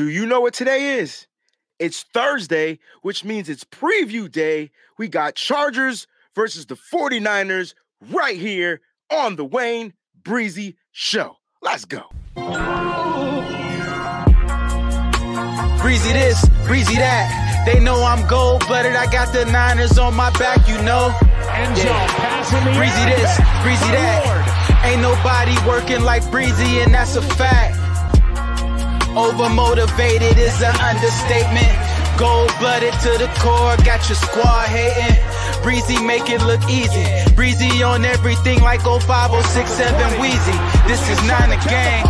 [0.00, 1.26] Do you know what today is?
[1.78, 4.70] It's Thursday, which means it's preview day.
[4.96, 7.74] We got Chargers versus the 49ers
[8.10, 9.92] right here on the Wayne
[10.24, 11.36] Breezy Show.
[11.60, 12.04] Let's go.
[15.82, 17.62] Breezy this, breezy that.
[17.66, 18.96] They know I'm gold blooded.
[18.96, 21.14] I got the Niners on my back, you know.
[21.50, 24.80] End zone, pass in the Breezy this, breezy that.
[24.82, 27.79] Ain't nobody working like Breezy, and that's a fact.
[29.18, 31.74] Overmotivated is an understatement.
[32.14, 35.18] Gold blooded to the core, got your squad hating.
[35.66, 37.02] Breezy make it look easy.
[37.34, 40.54] Breezy on everything like 05067 Wheezy.
[40.86, 42.06] This is not a gang.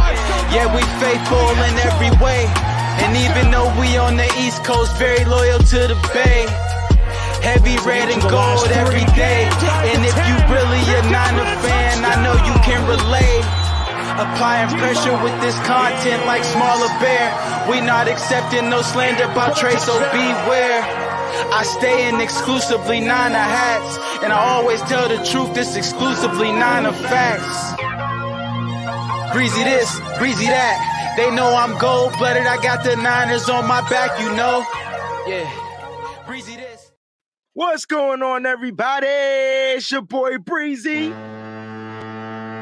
[0.52, 2.44] Yeah, we faithful in every way.
[3.00, 6.44] And even though we on the East Coast, very loyal to the Bay.
[7.40, 9.48] Heavy red and gold every day.
[9.88, 13.59] And if you really a Niner fan, I know you can relate.
[14.20, 17.32] Applying pressure with this content like smaller bear.
[17.70, 20.82] We not accepting no slander by Trey, so beware.
[21.52, 23.96] I stay in exclusively Niner hats.
[24.22, 27.80] And I always tell the truth, this exclusively Niner facts.
[29.32, 31.14] Breezy this, breezy that.
[31.16, 32.46] They know I'm gold blooded.
[32.46, 34.66] I got the Niners on my back, you know.
[35.26, 35.48] Yeah.
[36.26, 36.92] Breezy this.
[37.54, 39.06] What's going on, everybody?
[39.08, 41.14] It's your boy Breezy.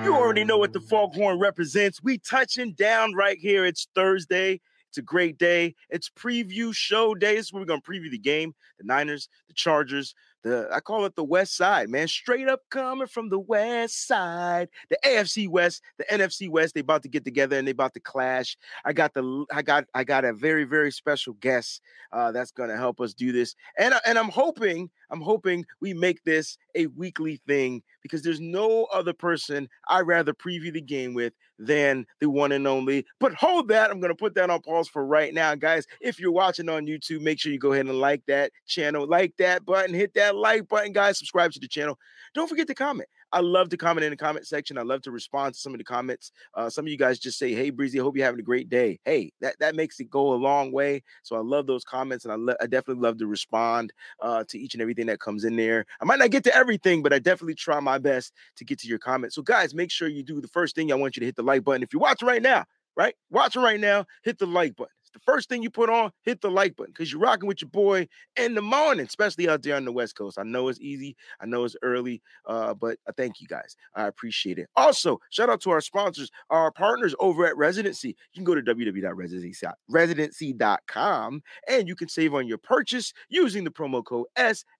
[0.05, 2.03] You already know what the foghorn represents.
[2.03, 3.65] We touching down right here.
[3.65, 4.61] It's Thursday.
[4.89, 5.75] It's a great day.
[5.91, 7.37] It's preview show day.
[7.37, 8.55] This is where we're gonna preview the game.
[8.79, 12.09] The Niners, the Chargers, the I call it the West Side, man.
[12.09, 16.75] Straight up coming from the West Side, the AFC West, the NFC West.
[16.75, 18.57] They about to get together and they about to clash.
[18.85, 22.77] I got the I got I got a very very special guest uh, that's gonna
[22.77, 27.41] help us do this, and and I'm hoping I'm hoping we make this a weekly
[27.47, 32.53] thing because there's no other person I'd rather preview the game with than the one
[32.53, 33.05] and only.
[33.19, 35.87] But hold that, I'm gonna put that on pause for right now, guys.
[36.01, 39.37] If you're watching on YouTube, make sure you go ahead and like that channel, like
[39.39, 41.19] that button, hit that like button, guys.
[41.19, 41.99] Subscribe to the channel.
[42.35, 43.09] Don't forget to comment.
[43.33, 44.79] I love to comment in the comment section.
[44.79, 46.33] I love to respond to some of the comments.
[46.55, 48.99] Uh, some of you guys just say, "Hey, Breezy, hope you're having a great day."
[49.05, 51.03] Hey, that that makes it go a long way.
[51.23, 54.59] So I love those comments, and I, lo- I definitely love to respond uh, to
[54.59, 55.85] each and everything that comes in there.
[56.01, 58.89] I might not get to everything, but I definitely try my best to get to
[58.89, 59.35] your comments.
[59.35, 60.91] So, guys, make sure you do the first thing.
[60.93, 61.83] I want you to hit the like button.
[61.83, 62.65] If you're watching right now,
[62.97, 64.93] right, watching right now, hit the like button.
[65.19, 67.71] The first thing you put on, hit the like button because you're rocking with your
[67.71, 68.07] boy
[68.37, 70.39] in the morning, especially out there on the West Coast.
[70.39, 73.75] I know it's easy, I know it's early, uh, but I thank you guys.
[73.95, 74.69] I appreciate it.
[74.77, 78.15] Also, shout out to our sponsors, our partners over at Residency.
[78.33, 84.05] You can go to www.residency.com and you can save on your purchase using the promo
[84.05, 84.27] code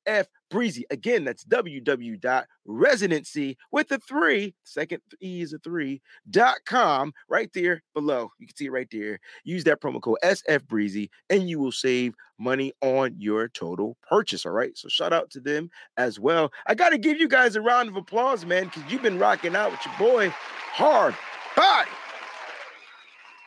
[0.09, 0.85] SF Breezy.
[0.91, 7.83] Again, that's www.residency with the three, second E is a three, dot com right there
[7.95, 8.31] below.
[8.39, 9.21] You can see it right there.
[9.45, 14.47] Use that promo code SF Breezy and you will save money on your total purchase.
[14.47, 14.75] All right.
[14.77, 16.51] So shout out to them as well.
[16.67, 19.55] I got to give you guys a round of applause, man, because you've been rocking
[19.55, 20.33] out with your boy
[20.73, 21.15] hard
[21.57, 21.91] body.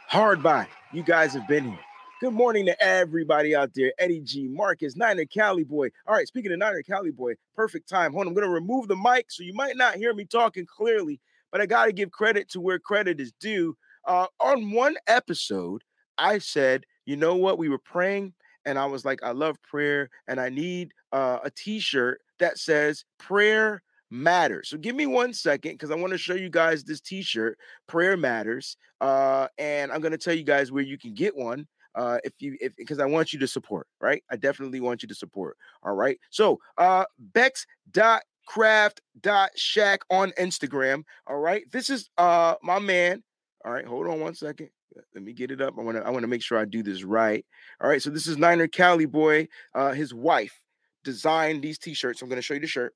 [0.07, 0.69] Hard body.
[0.93, 1.79] You guys have been here.
[2.21, 3.93] Good morning to everybody out there.
[3.97, 5.89] Eddie G, Marcus, Niner Cali Boy.
[6.05, 8.13] All right, speaking of Niner Cali Boy, perfect time.
[8.13, 10.67] Hold on, I'm going to remove the mic so you might not hear me talking
[10.67, 11.19] clearly,
[11.51, 13.75] but I got to give credit to where credit is due.
[14.05, 15.83] Uh, on one episode,
[16.19, 17.57] I said, you know what?
[17.57, 21.49] We were praying, and I was like, I love prayer, and I need uh, a
[21.49, 24.69] t shirt that says prayer matters.
[24.69, 27.57] So give me one second because I want to show you guys this t-shirt,
[27.87, 28.77] Prayer Matters.
[28.99, 31.65] Uh, and I'm gonna tell you guys where you can get one.
[31.95, 34.23] Uh, if you if because I want you to support, right?
[34.29, 35.57] I definitely want you to support.
[35.83, 36.19] All right.
[36.29, 41.03] So uh Bex dot craft dot shack on Instagram.
[41.27, 41.63] All right.
[41.71, 43.23] This is uh my man.
[43.63, 44.69] All right, hold on one second.
[45.13, 45.75] Let me get it up.
[45.77, 47.45] I want to I want to make sure I do this right.
[47.81, 49.47] All right, so this is Niner Cali boy.
[49.73, 50.59] Uh his wife
[51.03, 52.21] designed these t-shirts.
[52.21, 52.93] I'm going to show you the shirt.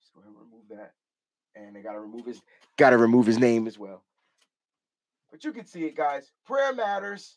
[0.00, 0.92] So remove that.
[1.54, 2.40] And I got to remove his
[2.76, 4.02] got to remove his name as well.
[5.30, 6.32] But you can see it, guys.
[6.46, 7.36] Prayer matters.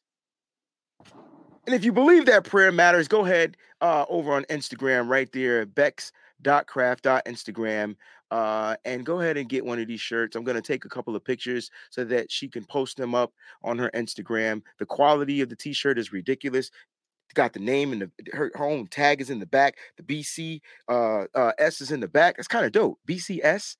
[1.67, 5.63] And if you believe that prayer matters, go ahead uh, over on Instagram right there,
[5.65, 7.95] bex.craft.instagram,
[8.31, 10.35] uh, and go ahead and get one of these shirts.
[10.35, 13.31] I'm going to take a couple of pictures so that she can post them up
[13.63, 14.63] on her Instagram.
[14.79, 16.71] The quality of the t-shirt is ridiculous.
[17.33, 19.77] Got the name and the her, own tag is in the back.
[19.97, 20.59] The BC
[20.89, 22.35] uh, uh, S is in the back.
[22.37, 22.99] It's kind of dope.
[23.07, 23.77] BCS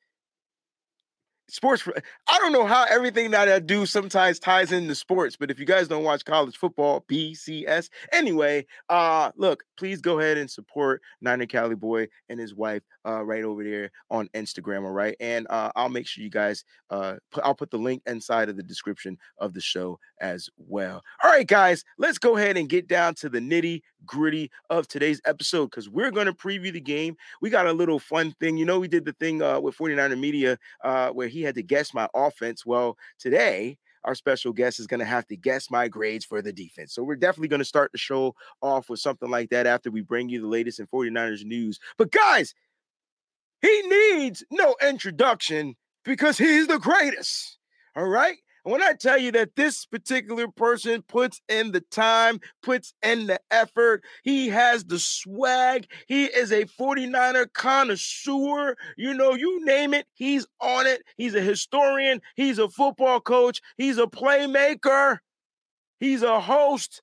[1.52, 1.88] sports.
[2.28, 5.66] I don't know how everything that I do sometimes ties into sports, but if you
[5.66, 7.90] guys don't watch college football, BCS.
[8.12, 13.24] Anyway, uh, look, please go ahead and support Niner Cali Boy and his wife uh,
[13.24, 14.84] right over there on Instagram.
[14.84, 16.64] All right, and uh, I'll make sure you guys.
[16.90, 21.04] Uh, put, I'll put the link inside of the description of the show as well.
[21.24, 25.22] All right, guys, let's go ahead and get down to the nitty gritty of today's
[25.26, 27.16] episode because we're going to preview the game.
[27.42, 28.58] We got a little fun thing.
[28.58, 31.64] You know, we did the thing uh, with 49er Media uh, where he had to
[31.64, 32.66] guess my offense.
[32.66, 36.52] Well, today, our special guest is going to have to guess my grades for the
[36.52, 36.94] defense.
[36.94, 40.02] So we're definitely going to start the show off with something like that after we
[40.02, 41.80] bring you the latest in 49ers news.
[41.98, 42.56] But guys,
[43.62, 47.58] he needs no introduction because he's the greatest.
[47.96, 48.38] All right.
[48.64, 53.28] And when I tell you that this particular person puts in the time, puts in
[53.28, 58.76] the effort, he has the swag, he is a 49er connoisseur.
[58.98, 61.02] You know, you name it, he's on it.
[61.18, 65.18] He's a historian, he's a football coach, he's a playmaker,
[66.00, 67.02] he's a host,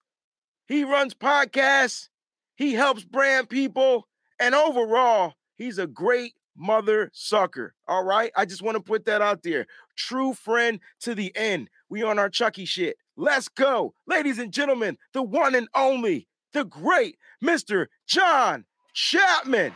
[0.69, 2.09] he runs podcasts,
[2.57, 4.07] he helps brand people,
[4.39, 7.75] and overall, he's a great mother sucker.
[7.87, 8.33] All right.
[8.37, 9.67] I just want to put that out there.
[9.97, 11.71] True friend to the end.
[11.89, 12.97] We on our Chucky shit.
[13.17, 13.95] Let's go.
[14.07, 17.87] Ladies and gentlemen, the one and only, the great Mr.
[18.07, 18.65] John
[18.95, 19.73] Chapman.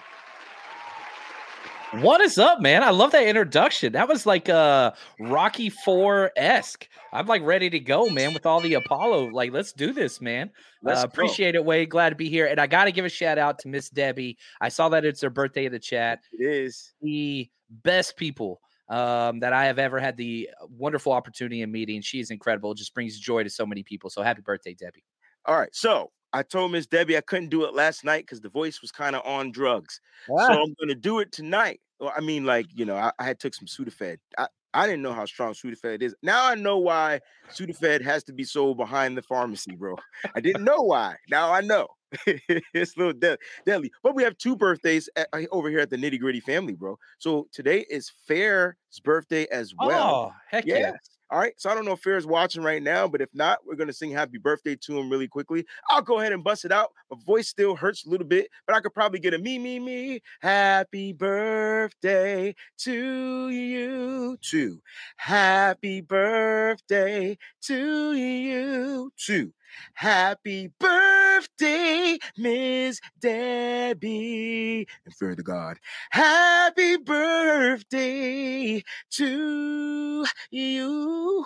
[1.93, 2.83] What is up, man?
[2.83, 3.93] I love that introduction.
[3.93, 6.89] That was like uh Rocky 4 esque.
[7.13, 9.27] I'm like ready to go, man, with all the Apollo.
[9.27, 10.51] Like, let's do this, man.
[10.87, 11.91] Uh, appreciate it, Wade.
[11.91, 12.47] Glad to be here.
[12.47, 14.39] And I got to give a shout out to Miss Debbie.
[14.59, 16.21] I saw that it's her birthday in the chat.
[16.33, 16.95] It is.
[17.03, 22.01] The best people um, that I have ever had the wonderful opportunity in meeting.
[22.01, 22.73] She is incredible.
[22.73, 24.09] It just brings joy to so many people.
[24.09, 25.05] So happy birthday, Debbie.
[25.45, 25.75] All right.
[25.75, 28.91] So I told Miss Debbie I couldn't do it last night because the voice was
[28.91, 30.01] kind of on drugs.
[30.27, 30.63] So ah.
[30.63, 31.81] I'm gonna do it tonight.
[32.01, 34.19] Well, I mean, like you know, I, I had took some Sudafed.
[34.39, 36.15] I, I didn't know how strong Sudafed is.
[36.23, 37.21] Now I know why
[37.51, 39.97] Sudafed has to be sold behind the pharmacy, bro.
[40.35, 41.17] I didn't know why.
[41.31, 41.89] Now I know.
[42.27, 43.91] it's a little de- deadly.
[44.03, 46.99] But we have two birthdays at, over here at the Nitty Gritty family, bro.
[47.19, 50.15] So today is Fair's birthday as well.
[50.15, 50.93] Oh, heck yeah.
[51.33, 51.55] All right.
[51.57, 53.93] So I don't know if Fair's watching right now, but if not, we're going to
[53.95, 55.65] sing happy birthday to him really quickly.
[55.89, 56.91] I'll go ahead and bust it out.
[57.11, 59.81] My voice still hurts a little bit, but I could probably get a me, me,
[59.81, 60.21] me.
[60.43, 64.83] Happy birthday to you too.
[65.17, 69.55] Happy birthday to you too.
[69.95, 74.87] Happy birthday, Miss Debbie.
[75.05, 75.79] And fear the God.
[76.11, 78.83] Happy birthday
[79.13, 81.45] to you.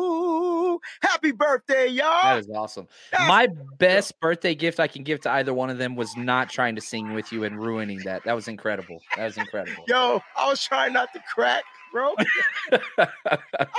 [0.00, 0.80] You.
[1.02, 2.22] Happy birthday, y'all.
[2.22, 2.86] That is awesome.
[3.10, 3.48] That's- My
[3.78, 6.80] best birthday gift I can give to either one of them was not trying to
[6.80, 8.24] sing with you and ruining that.
[8.24, 9.00] That was incredible.
[9.16, 9.84] That was incredible.
[9.88, 12.14] Yo, I was trying not to crack, bro.
[12.72, 13.08] I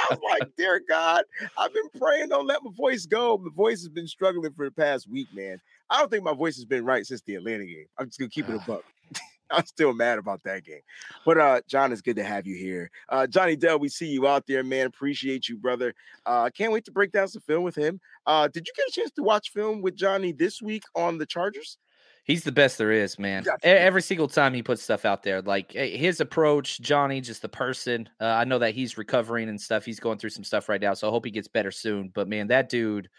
[0.09, 1.23] was like, dear God,
[1.57, 3.37] I've been praying, don't let my voice go.
[3.37, 5.59] My voice has been struggling for the past week, man.
[5.89, 7.85] I don't think my voice has been right since the Atlanta game.
[7.97, 8.83] I'm just gonna keep it a buck.
[9.51, 10.79] I'm still mad about that game.
[11.25, 12.89] But uh John, it's good to have you here.
[13.09, 14.85] Uh Johnny Dell, we see you out there, man.
[14.87, 15.93] Appreciate you, brother.
[16.25, 17.99] Uh can't wait to break down some film with him.
[18.25, 21.25] Uh did you get a chance to watch film with Johnny this week on the
[21.25, 21.77] Chargers?
[22.23, 23.43] He's the best there is, man.
[23.43, 23.65] Gotcha.
[23.65, 27.49] Every single time he puts stuff out there, like eh, his approach, Johnny, just the
[27.49, 28.07] person.
[28.19, 29.85] Uh, I know that he's recovering and stuff.
[29.85, 32.11] He's going through some stuff right now, so I hope he gets better soon.
[32.13, 33.09] But man, that dude,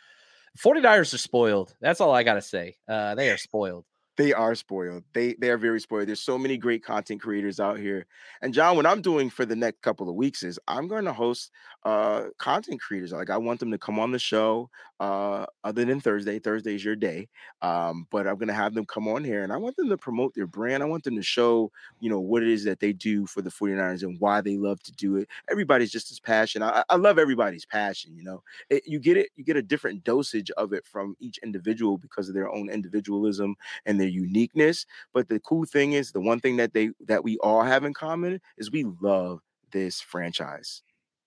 [0.58, 1.74] 49ers are spoiled.
[1.80, 2.76] That's all I got to say.
[2.88, 3.84] Uh, they are spoiled.
[4.18, 5.04] They are spoiled.
[5.14, 6.06] They they are very spoiled.
[6.06, 8.04] There's so many great content creators out here.
[8.42, 11.14] And John, what I'm doing for the next couple of weeks is I'm going to
[11.14, 11.50] host
[11.84, 13.12] uh content creators.
[13.12, 14.68] Like I want them to come on the show.
[15.00, 17.28] Uh, other than Thursday, Thursday is your day.
[17.62, 20.34] Um, but I'm gonna have them come on here and I want them to promote
[20.34, 20.82] their brand.
[20.82, 23.50] I want them to show, you know, what it is that they do for the
[23.50, 25.28] 49ers and why they love to do it.
[25.50, 26.66] Everybody's just as passionate.
[26.66, 28.42] I, I love everybody's passion, you know.
[28.70, 32.28] It, you get it, you get a different dosage of it from each individual because
[32.28, 34.84] of their own individualism and their uniqueness.
[35.14, 37.94] But the cool thing is the one thing that they that we all have in
[37.94, 39.40] common is we love
[39.72, 40.82] this franchise.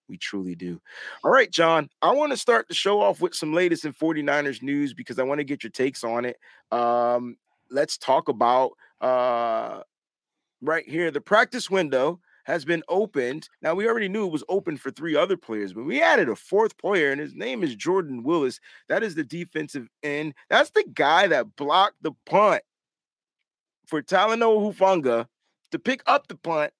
[0.07, 0.79] We truly do.
[1.23, 4.61] All right, John, I want to start the show off with some latest in 49ers
[4.61, 6.37] news because I want to get your takes on it.
[6.71, 7.37] Um,
[7.71, 9.81] let's talk about uh
[10.61, 13.49] right here the practice window has been opened.
[13.61, 16.35] Now we already knew it was open for three other players, but we added a
[16.35, 18.59] fourth player, and his name is Jordan Willis.
[18.87, 20.33] That is the defensive end.
[20.49, 22.61] That's the guy that blocked the punt
[23.87, 25.27] for Talanoa Hufanga
[25.71, 26.71] to pick up the punt,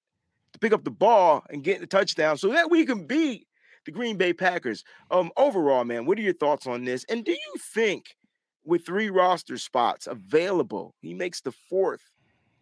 [0.52, 3.46] to pick up the ball and get the touchdown, so that we can beat
[3.84, 4.84] the Green Bay Packers.
[5.10, 7.04] Um, overall, man, what are your thoughts on this?
[7.08, 8.16] And do you think
[8.64, 12.10] with three roster spots available, he makes the fourth?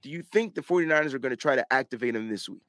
[0.03, 2.63] Do you think the 49ers are going to try to activate him this week?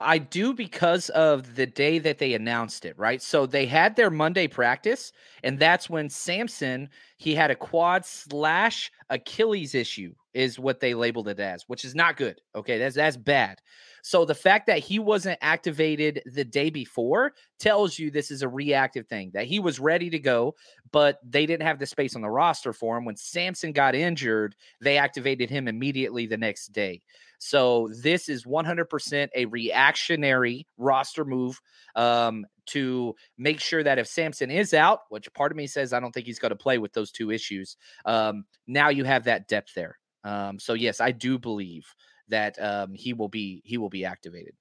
[0.00, 3.22] I do because of the day that they announced it, right?
[3.22, 5.12] So they had their Monday practice,
[5.42, 6.88] and that's when Samson
[7.18, 11.94] he had a quad slash Achilles issue, is what they labeled it as, which is
[11.94, 12.40] not good.
[12.54, 13.60] Okay, that's that's bad.
[14.02, 18.48] So the fact that he wasn't activated the day before tells you this is a
[18.48, 20.54] reactive thing, that he was ready to go,
[20.92, 23.04] but they didn't have the space on the roster for him.
[23.04, 27.02] When Samson got injured, they activated him immediately the next day.
[27.38, 31.60] So this is 100% a reactionary roster move
[31.94, 36.00] um, to make sure that if Samson is out, which part of me says I
[36.00, 39.48] don't think he's going to play with those two issues, um, now you have that
[39.48, 39.98] depth there.
[40.24, 41.86] Um, so yes, I do believe
[42.28, 44.54] that um, he will be he will be activated.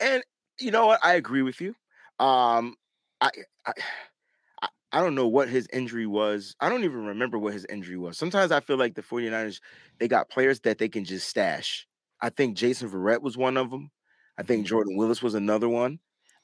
[0.00, 0.22] And
[0.58, 1.00] you know what?
[1.04, 1.74] I agree with you.
[2.18, 2.74] Um,
[3.20, 3.30] I,
[3.64, 3.72] I
[4.90, 6.56] I don't know what his injury was.
[6.60, 8.16] I don't even remember what his injury was.
[8.16, 9.60] Sometimes I feel like the 49ers,
[9.98, 11.86] they got players that they can just stash.
[12.20, 13.90] I think Jason Verrett was one of them.
[14.38, 14.68] I think mm-hmm.
[14.68, 15.98] Jordan Willis was another one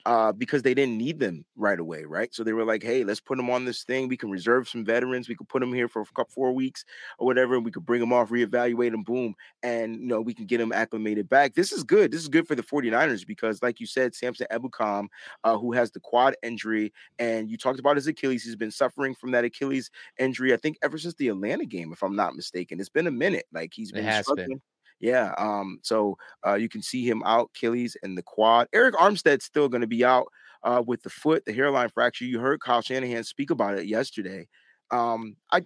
[0.07, 2.35] uh, because they didn't need them right away, right?
[2.35, 4.09] So they were like, "Hey, let's put them on this thing.
[4.09, 5.29] We can reserve some veterans.
[5.29, 6.85] We could put them here for a couple four weeks
[7.19, 10.35] or whatever, and we could bring them off, reevaluate them, boom, and you know we
[10.35, 11.55] can get them acclimated back.
[11.55, 12.11] This is good.
[12.11, 15.07] This is good for the 49ers because, like you said, Samson Ebukam,
[15.43, 18.45] uh, who has the quad injury, and you talked about his Achilles.
[18.45, 20.53] He's been suffering from that Achilles injury.
[20.53, 22.79] I think ever since the Atlanta game, if I'm not mistaken.
[22.79, 23.47] It's been a minute.
[23.53, 24.49] Like he's been struggling.
[24.49, 24.61] Been.
[25.01, 25.35] Yeah.
[25.37, 28.69] Um, so uh, you can see him out, Achilles and the quad.
[28.75, 30.27] Arik Armstead's still going to be out
[30.63, 32.25] uh, with the foot, the hairline fracture.
[32.25, 34.49] You heard Kyle Shanahan speak about it yesterday.
[34.91, 35.63] Um, I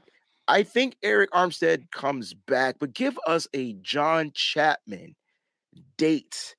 [0.48, 5.14] I think Arik Armstead comes back, but give us a John Chapman
[5.98, 6.56] date,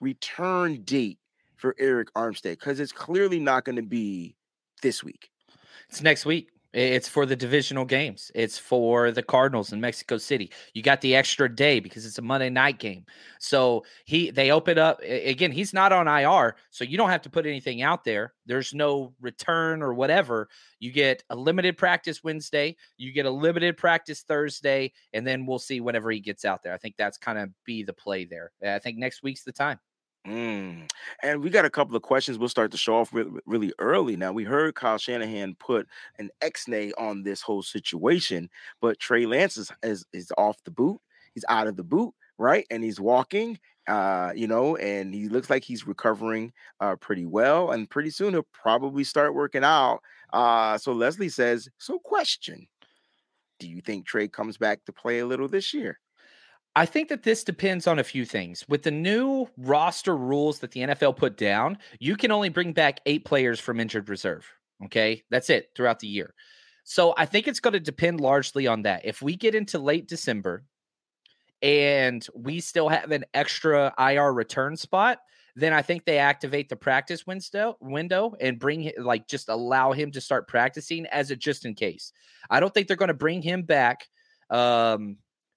[0.00, 1.18] return date
[1.56, 4.36] for Arik Armstead, because it's clearly not going to be
[4.82, 5.30] this week.
[5.90, 6.48] It's next week.
[6.72, 8.30] It's for the divisional games.
[8.34, 10.50] It's for the Cardinals in Mexico City.
[10.74, 13.04] You got the extra day because it's a Monday night game.
[13.38, 15.52] So he they open up again.
[15.52, 18.34] He's not on IR, so you don't have to put anything out there.
[18.44, 20.48] There's no return or whatever.
[20.78, 22.76] You get a limited practice Wednesday.
[22.96, 26.74] You get a limited practice Thursday, and then we'll see whenever he gets out there.
[26.74, 28.52] I think that's kind of be the play there.
[28.64, 29.78] I think next week's the time.
[30.26, 30.90] Mm.
[31.22, 32.38] And we got a couple of questions.
[32.38, 34.16] We'll start the show off really, really early.
[34.16, 35.86] Now, we heard Kyle Shanahan put
[36.18, 41.00] an X-nay on this whole situation, but Trey Lance is, is, is off the boot.
[41.32, 42.66] He's out of the boot, right?
[42.70, 47.70] And he's walking, uh, you know, and he looks like he's recovering uh, pretty well.
[47.70, 50.00] And pretty soon he'll probably start working out.
[50.32, 52.66] Uh, so Leslie says, so question,
[53.60, 56.00] do you think Trey comes back to play a little this year?
[56.76, 58.62] I think that this depends on a few things.
[58.68, 63.00] With the new roster rules that the NFL put down, you can only bring back
[63.06, 64.46] eight players from injured reserve.
[64.84, 65.24] Okay.
[65.30, 66.34] That's it throughout the year.
[66.84, 69.06] So I think it's going to depend largely on that.
[69.06, 70.64] If we get into late December
[71.62, 75.18] and we still have an extra IR return spot,
[75.56, 80.10] then I think they activate the practice window window and bring like just allow him
[80.12, 82.12] to start practicing as a just in case.
[82.50, 84.06] I don't think they're going to bring him back
[84.50, 85.16] um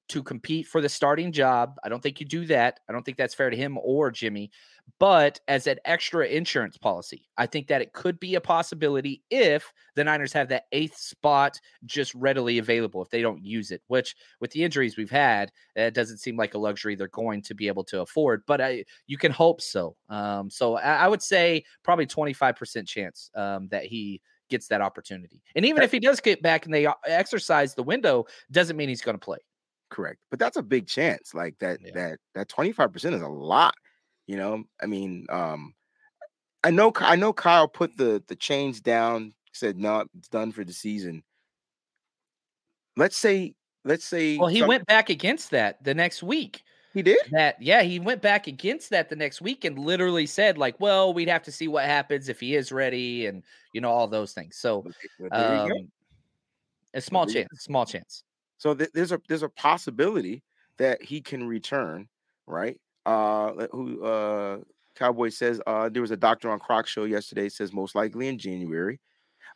[0.09, 1.75] to compete for the starting job.
[1.83, 2.79] I don't think you do that.
[2.89, 4.51] I don't think that's fair to him or Jimmy.
[4.97, 9.71] But as an extra insurance policy, I think that it could be a possibility if
[9.95, 14.15] the Niners have that eighth spot just readily available if they don't use it, which
[14.41, 17.67] with the injuries we've had, it doesn't seem like a luxury they're going to be
[17.67, 18.43] able to afford.
[18.47, 19.95] But I, you can hope so.
[20.09, 25.43] Um, so I, I, would say probably 25% chance um, that he gets that opportunity.
[25.55, 29.01] And even if he does get back and they exercise the window, doesn't mean he's
[29.01, 29.37] going to play.
[29.89, 30.19] Correct.
[30.29, 31.33] But that's a big chance.
[31.33, 31.91] Like that yeah.
[31.93, 33.73] that that 25% is a lot.
[34.27, 35.73] You know, I mean, um
[36.63, 40.63] I know I know Kyle put the the chains down, said no, it's done for
[40.63, 41.23] the season.
[42.95, 43.55] Let's say
[43.85, 46.63] let's say Well, he some, went back against that the next week.
[46.93, 47.19] He did?
[47.31, 51.13] That yeah, he went back against that the next week and literally said like, "Well,
[51.13, 53.43] we'd have to see what happens if he is ready and
[53.73, 54.85] you know all those things." So
[55.31, 55.71] um,
[56.93, 58.23] a small chance, small chance.
[58.59, 60.43] So th- there's a there's a possibility
[60.77, 62.07] that he can return,
[62.45, 62.79] right?
[63.05, 64.59] Uh, who uh,
[64.95, 68.37] Cowboy says uh, there was a doctor on Croc show yesterday says most likely in
[68.37, 68.99] January.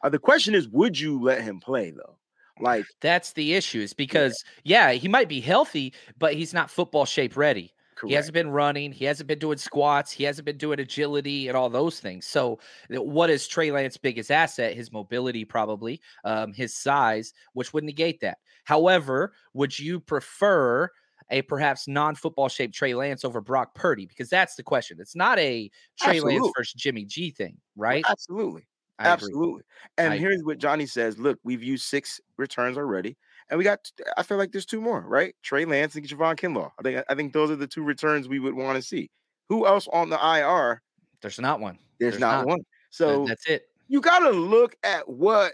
[0.03, 2.17] Uh, the question is, would you let him play though?
[2.59, 3.81] Like that's the issue.
[3.81, 4.89] Is because yeah.
[4.89, 7.73] yeah, he might be healthy, but he's not football shape ready.
[8.03, 8.09] Correct.
[8.09, 8.91] He hasn't been running.
[8.91, 10.11] He hasn't been doing squats.
[10.11, 12.25] He hasn't been doing agility and all those things.
[12.25, 14.75] So, what is Trey Lance's biggest asset?
[14.75, 18.39] His mobility, probably, um, his size, which would negate that.
[18.65, 20.89] However, would you prefer
[21.29, 24.05] a perhaps non-football shaped Trey Lance over Brock Purdy?
[24.05, 24.97] Because that's the question.
[24.99, 26.39] It's not a Trey Absolutely.
[26.41, 28.03] Lance versus Jimmy G thing, right?
[28.09, 28.67] Absolutely.
[28.99, 29.61] I Absolutely.
[29.61, 29.63] Agree.
[29.99, 30.55] And I here's agree.
[30.55, 33.15] what Johnny says: Look, we've used six returns already,
[33.49, 33.91] and we got.
[34.17, 35.35] I feel like there's two more, right?
[35.43, 36.71] Trey Lance and Javon Kinlaw.
[36.79, 39.09] I think I think those are the two returns we would want to see.
[39.49, 40.81] Who else on the IR?
[41.21, 41.77] There's not one.
[41.99, 42.59] There's, there's not, not, one.
[42.89, 43.67] So that's it.
[43.87, 45.53] You got to look at what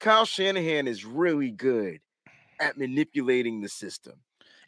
[0.00, 2.00] Kyle Shanahan is really good
[2.60, 4.14] at manipulating the system.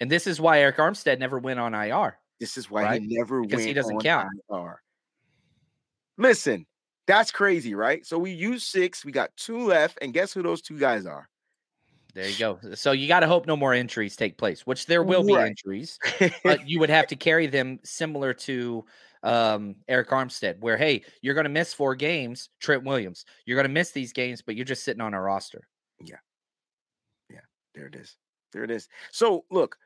[0.00, 2.18] And this is why Arik Armstead never went on IR.
[2.38, 3.00] This is why right?
[3.00, 4.28] he never because went he doesn't count.
[4.50, 4.82] IR.
[6.18, 6.66] Listen,
[7.06, 8.04] that's crazy, right?
[8.04, 11.28] So we use six, we got two left, and guess who those two guys are?
[12.16, 12.58] There you go.
[12.76, 15.44] So you got to hope no more injuries take place, which there will right.
[15.44, 15.98] be injuries,
[16.42, 18.86] but you would have to carry them similar to
[19.22, 22.48] um, Arik Armstead, where hey, you're going to miss four games.
[22.58, 25.68] Trent Williams, you're going to miss these games, but you're just sitting on our roster.
[26.00, 26.16] Yeah,
[27.28, 27.40] yeah.
[27.74, 28.16] There it is.
[28.54, 28.88] There it is.
[29.12, 29.76] So look,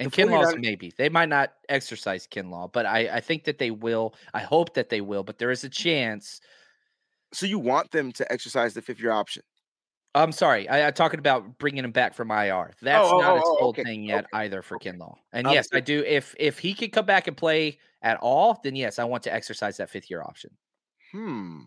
[0.00, 4.16] and Kinlaw's maybe they might not exercise Kinlaw, but I I think that they will.
[4.34, 6.40] I hope that they will, but there is a chance.
[7.32, 9.44] So you want them to exercise the fifth year option?
[10.14, 10.68] I'm sorry.
[10.68, 12.72] I, am talking about bringing him back from IR.
[12.82, 13.84] That's oh, not oh, a oh, okay.
[13.84, 14.44] thing yet okay.
[14.44, 14.90] either for okay.
[14.90, 15.14] Kinlaw.
[15.32, 16.02] And yes, I do.
[16.04, 19.32] If if he could come back and play at all, then yes, I want to
[19.32, 20.50] exercise that fifth year option.
[21.12, 21.62] Hmm.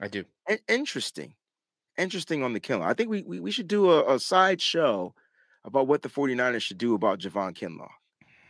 [0.00, 0.24] I do.
[0.68, 1.34] interesting.
[1.98, 2.86] Interesting on the Kinlaw.
[2.86, 5.14] I think we, we, we should do a, a side show
[5.64, 7.90] about what the 49ers should do about Javon Kinlaw.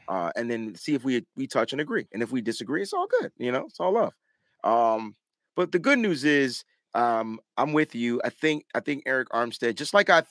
[0.09, 2.07] Uh, and then see if we we touch and agree.
[2.13, 3.33] And if we disagree, it's all good.
[3.39, 4.13] You know, it's all love.
[4.65, 5.15] Um,
[5.57, 8.21] but the good news is um, I'm with you.
[8.25, 10.23] I think I think Arik Armstead, just like I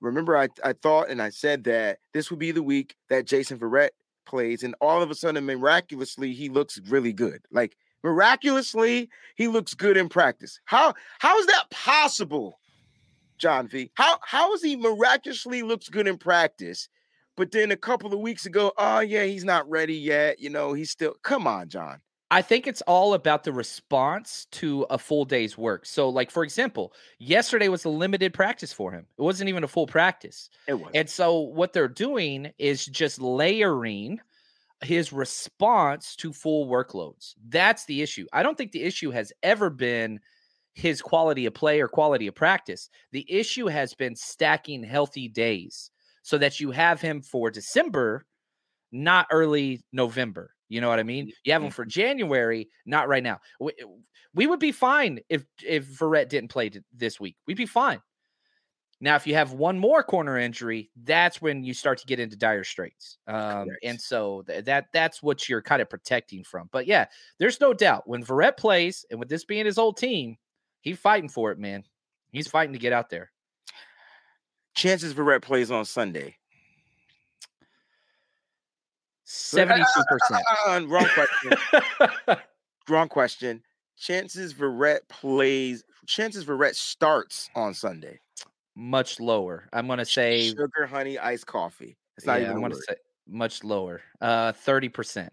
[0.00, 3.58] remember, I, I thought and I said that this would be the week that Jason
[3.58, 3.90] Verrett
[4.26, 7.42] plays, and all of a sudden, miraculously, he looks really good.
[7.50, 10.60] Like miraculously, he looks good in practice.
[10.64, 12.58] How how is that possible,
[13.38, 13.90] John V?
[13.94, 16.88] How how is he miraculously looks good in practice?
[17.36, 20.40] But then a couple of weeks ago, oh yeah, he's not ready yet.
[20.40, 22.00] You know, he's still come on, John.
[22.30, 25.86] I think it's all about the response to a full day's work.
[25.86, 29.06] So, like for example, yesterday was a limited practice for him.
[29.16, 30.50] It wasn't even a full practice.
[30.66, 30.90] It was.
[30.94, 34.20] And so, what they're doing is just layering
[34.82, 37.34] his response to full workloads.
[37.48, 38.26] That's the issue.
[38.32, 40.20] I don't think the issue has ever been
[40.74, 42.88] his quality of play or quality of practice.
[43.10, 45.90] The issue has been stacking healthy days
[46.22, 48.26] so that you have him for December,
[48.92, 50.54] not early November.
[50.68, 51.32] You know what I mean?
[51.44, 53.38] You have them for January, not right now.
[53.60, 53.72] We,
[54.34, 57.36] we would be fine if if Verrett didn't play this week.
[57.46, 58.00] We'd be fine.
[59.00, 62.36] Now, if you have one more corner injury, that's when you start to get into
[62.36, 63.18] dire straits.
[63.28, 66.68] Um, and so th- that that's what you're kind of protecting from.
[66.72, 67.06] But yeah,
[67.38, 70.36] there's no doubt when Verrett plays, and with this being his old team,
[70.80, 71.84] he's fighting for it, man.
[72.32, 73.30] He's fighting to get out there.
[74.74, 76.36] Chances Verrett plays on Sunday.
[79.28, 79.84] 72%.
[80.88, 81.52] wrong question.
[82.88, 83.62] wrong question.
[83.96, 88.20] Chances Verrett plays, chances Verrett starts on Sunday.
[88.74, 89.68] Much lower.
[89.72, 91.98] I'm going to say sugar, honey, iced coffee.
[92.16, 92.54] It's not yeah, even.
[92.54, 92.94] I'm going to say
[93.26, 94.00] much lower.
[94.20, 95.28] Uh, 30%.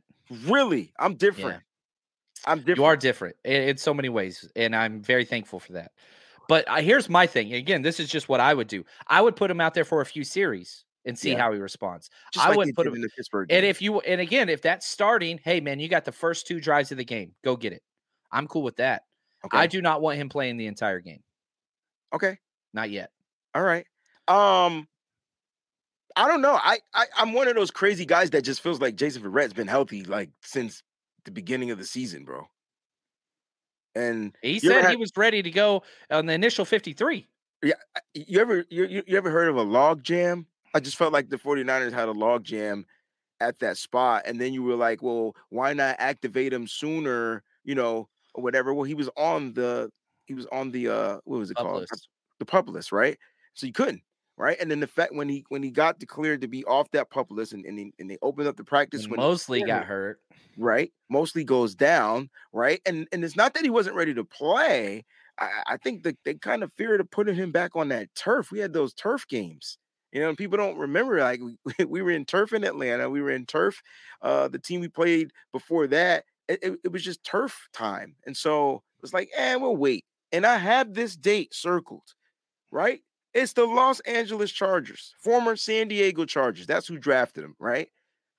[0.46, 0.92] Really?
[1.00, 1.62] I'm different.
[1.62, 2.52] Yeah.
[2.52, 2.78] I'm different.
[2.78, 4.50] You are different in, in, so many ways.
[4.56, 5.92] And I'm very thankful for that.
[6.48, 7.54] But uh, here's my thing.
[7.54, 8.84] Again, this is just what I would do.
[9.08, 11.40] I would put him out there for a few series and see yeah.
[11.40, 12.10] how he responds.
[12.34, 13.50] Just I like would put him in the Pittsburgh.
[13.50, 13.58] Game.
[13.58, 16.60] And if you and again, if that's starting, hey man, you got the first two
[16.60, 17.34] drives of the game.
[17.44, 17.82] Go get it.
[18.32, 19.04] I'm cool with that.
[19.46, 19.58] Okay.
[19.58, 21.22] I do not want him playing the entire game.
[22.14, 22.38] Okay.
[22.74, 23.12] Not yet.
[23.54, 23.86] All right.
[24.28, 24.88] Um
[26.18, 26.54] I don't know.
[26.56, 29.68] I, I I'm one of those crazy guys that just feels like Jason Verrett's been
[29.68, 30.82] healthy like since
[31.26, 32.48] the beginning of the season, bro.
[33.96, 37.28] And he said had, he was ready to go on the initial 53.
[37.64, 37.74] Yeah,
[38.14, 40.46] you ever you, you ever heard of a log jam?
[40.76, 42.84] I just felt like the 49ers had a logjam
[43.40, 44.24] at that spot.
[44.26, 47.44] And then you were like, well, why not activate him sooner?
[47.64, 48.74] You know, or whatever.
[48.74, 49.90] Well, he was on the
[50.26, 51.82] he was on the uh what was it called?
[51.82, 52.10] List.
[52.40, 53.18] The pup list, right?
[53.54, 54.02] So you couldn't,
[54.38, 54.58] right?
[54.60, 57.32] And then the fact when he when he got declared to be off that pup
[57.32, 60.20] list and, and, he, and they opened up the practice when mostly got hurt.
[60.58, 60.92] Right.
[61.10, 62.82] Mostly goes down, right?
[62.86, 65.06] And and it's not that he wasn't ready to play.
[65.40, 68.52] I, I think that they kind of feared of putting him back on that turf.
[68.52, 69.78] We had those turf games
[70.16, 73.10] you know, people don't remember like we, we were in turf in Atlanta.
[73.10, 73.84] We were in turf.
[74.22, 78.16] Uh, the team we played before that, it, it, was just turf time.
[78.26, 80.06] And so it was like, eh, we'll wait.
[80.32, 82.14] And I have this date circled,
[82.72, 83.02] right?
[83.34, 86.66] It's the Los Angeles Chargers, former San Diego Chargers.
[86.66, 87.90] That's who drafted him, right?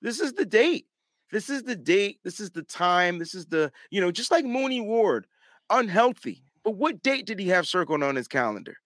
[0.01, 0.87] This is the date.
[1.31, 2.21] This is the date.
[2.23, 3.19] This is the time.
[3.19, 5.27] This is the, you know, just like Mooney Ward,
[5.69, 6.41] unhealthy.
[6.63, 8.77] But what date did he have circled on his calendar?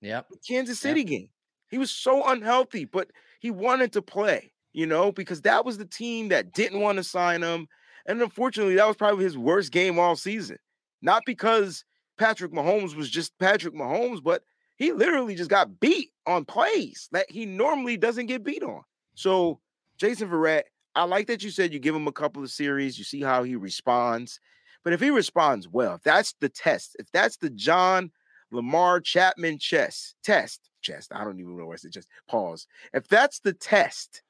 [0.00, 0.26] Yep.
[0.46, 1.08] Kansas City yep.
[1.08, 1.28] game.
[1.70, 5.84] He was so unhealthy, but he wanted to play, you know, because that was the
[5.84, 7.68] team that didn't want to sign him.
[8.06, 10.58] And unfortunately, that was probably his worst game all season.
[11.02, 11.84] Not because
[12.18, 14.42] Patrick Mahomes was just Patrick Mahomes, but
[14.76, 18.82] he literally just got beat on plays that he normally doesn't get beat on.
[19.14, 19.60] So,
[19.96, 23.04] Jason Verrett, I like that you said you give him a couple of series, you
[23.04, 24.40] see how he responds.
[24.82, 28.10] But if he responds well, if that's the test, if that's the John
[28.54, 32.66] Lamar Chapman chess test, chest, I don't even know where it's just pause.
[32.92, 34.22] If that's the test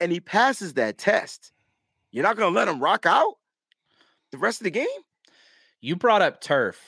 [0.00, 1.52] and he passes that test,
[2.10, 3.34] you're not going to let him rock out
[4.30, 4.86] the rest of the game?
[5.80, 6.78] You brought up turf.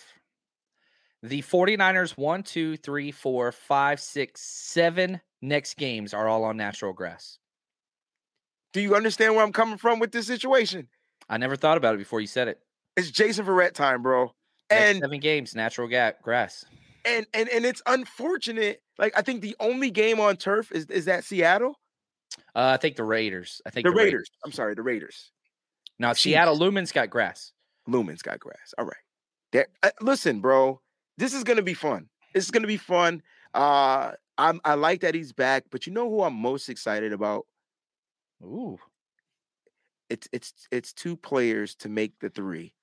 [1.22, 6.92] The 49ers, one, two, three, four, five, six, seven next games are all on natural
[6.92, 7.38] grass.
[8.74, 10.88] Do you understand where I'm coming from with this situation?
[11.28, 12.58] I never thought about it before you said it.
[12.96, 14.34] It's Jason Verrett time, bro.
[14.70, 16.64] Next And seven games, natural gap, grass.
[17.04, 18.82] and and and it's unfortunate.
[18.98, 21.78] Like I think the only game on turf is is that Seattle,
[22.54, 23.60] Uh, I think the Raiders.
[23.66, 24.30] I think the the Raiders.
[24.44, 25.30] I'm sorry, the Raiders.
[25.98, 26.12] Now.
[26.12, 27.52] Seattle Lumen's got grass.
[27.86, 28.74] Lumen's got grass.
[28.78, 28.96] All right.
[29.52, 30.80] There, uh, listen, bro.
[31.18, 32.08] This is gonna be fun.
[32.32, 33.22] This is gonna be fun.
[33.52, 37.46] Uh, I'm I like that he's back, but you know who I'm most excited about?
[38.42, 38.78] Ooh,
[40.10, 42.74] It's it's it's two players to make the three.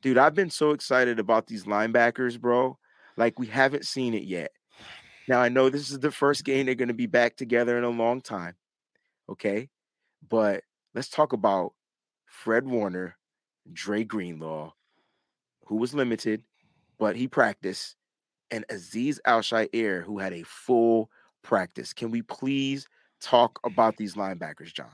[0.00, 2.78] Dude, I've been so excited about these linebackers, bro.
[3.16, 4.52] Like we haven't seen it yet.
[5.28, 7.90] Now I know this is the first game they're gonna be back together in a
[7.90, 8.54] long time.
[9.28, 9.68] Okay.
[10.28, 10.62] But
[10.94, 11.74] let's talk about
[12.26, 13.16] Fred Warner,
[13.72, 14.72] Dre Greenlaw,
[15.66, 16.42] who was limited,
[16.98, 17.96] but he practiced,
[18.50, 19.42] and Azeez Al
[20.02, 21.10] who had a full
[21.42, 21.92] practice.
[21.92, 22.86] Can we please
[23.20, 24.92] talk about these linebackers, John?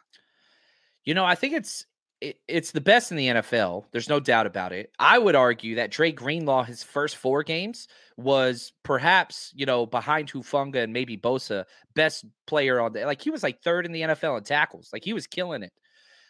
[1.07, 1.87] you know, I think it's
[2.21, 3.85] it, it's the best in the NFL.
[3.93, 4.91] There's no doubt about it.
[4.99, 10.33] I would argue that Dre Greenlaw, his first four games, was perhaps you know behind
[10.33, 13.23] Hufanga and maybe Bosa, best player on the like.
[13.23, 14.91] He was like third in the NFL in tackles.
[14.93, 15.73] Like he was killing it.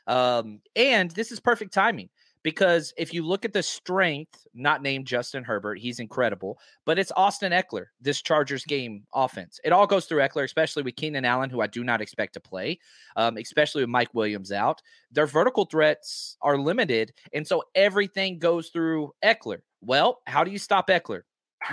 [0.07, 2.09] Um, and this is perfect timing
[2.47, 7.11] because if you look at the strength, not named Justin Herbert, he's incredible, but it's
[7.17, 9.59] Austin Ekeler, this Chargers game offense.
[9.65, 12.41] It all goes through Ekeler, especially with Keenan Allen, who I do not expect to
[12.41, 12.79] play,
[13.17, 14.81] um, especially with Mike Williams out.
[15.11, 19.63] Their vertical threats are limited, and so everything goes through Ekeler.
[19.81, 21.23] Well, how do you stop Ekeler?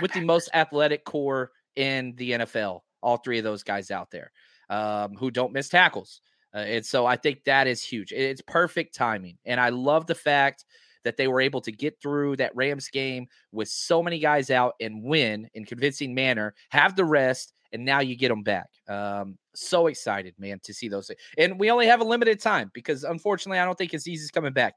[0.02, 4.32] With the most athletic core in the NFL, all three of those guys out there
[4.70, 6.20] um, who don't miss tackles.
[6.54, 8.12] Uh, and so I think that is huge.
[8.12, 9.38] It's perfect timing.
[9.44, 10.64] And I love the fact
[11.02, 14.74] that they were able to get through that Rams game with so many guys out
[14.80, 18.68] and win in convincing manner, have the rest, and now you get them back.
[18.88, 21.10] Um, so excited, man, to see those.
[21.36, 24.52] And we only have a limited time because unfortunately, I don't think Azeez is coming
[24.52, 24.74] back.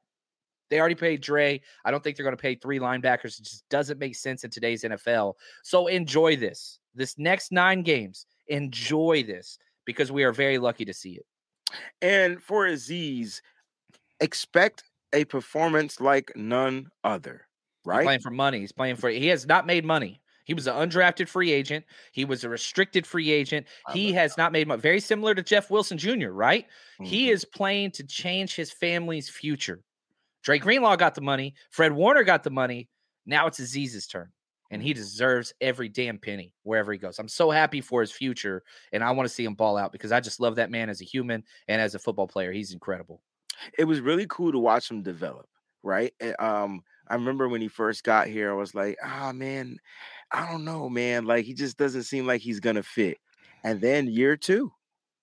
[0.69, 1.61] They already paid Dre.
[1.85, 3.39] I don't think they're going to pay three linebackers.
[3.39, 5.35] It just doesn't make sense in today's NFL.
[5.63, 6.79] So enjoy this.
[6.93, 11.25] This next nine games, enjoy this because we are very lucky to see it.
[12.01, 13.41] And for Azeez,
[14.19, 17.47] expect a performance like none other,
[17.85, 17.99] Right?
[18.01, 18.59] He's playing for money.
[18.59, 19.09] He's playing for.
[19.09, 20.21] He has not made money.
[20.45, 21.85] He was an undrafted free agent.
[22.13, 23.67] He was a restricted free agent.
[23.91, 24.81] He has not made money.
[24.81, 26.29] Very similar to Jeff Wilson Jr.
[26.29, 26.67] Right?
[27.03, 27.31] He Mhm.
[27.33, 29.83] is playing to change his family's future.
[30.43, 31.53] Drake Greenlaw got the money.
[31.71, 32.89] Fred Warner got the money.
[33.25, 34.31] Now it's Azeez's turn,
[34.71, 37.19] and he deserves every damn penny wherever he goes.
[37.19, 40.11] I'm so happy for his future, and I want to see him ball out because
[40.11, 42.51] I just love that man as a human and as a football player.
[42.51, 43.21] He's incredible.
[43.77, 45.47] it was really cool to watch him develop,
[45.83, 46.13] right?
[46.39, 49.77] Um, I remember when he first got here, I was like, ah, man,
[50.31, 51.25] I don't know, man.
[51.25, 53.17] Like he just doesn't seem like he's gonna fit.
[53.63, 54.71] And then year two,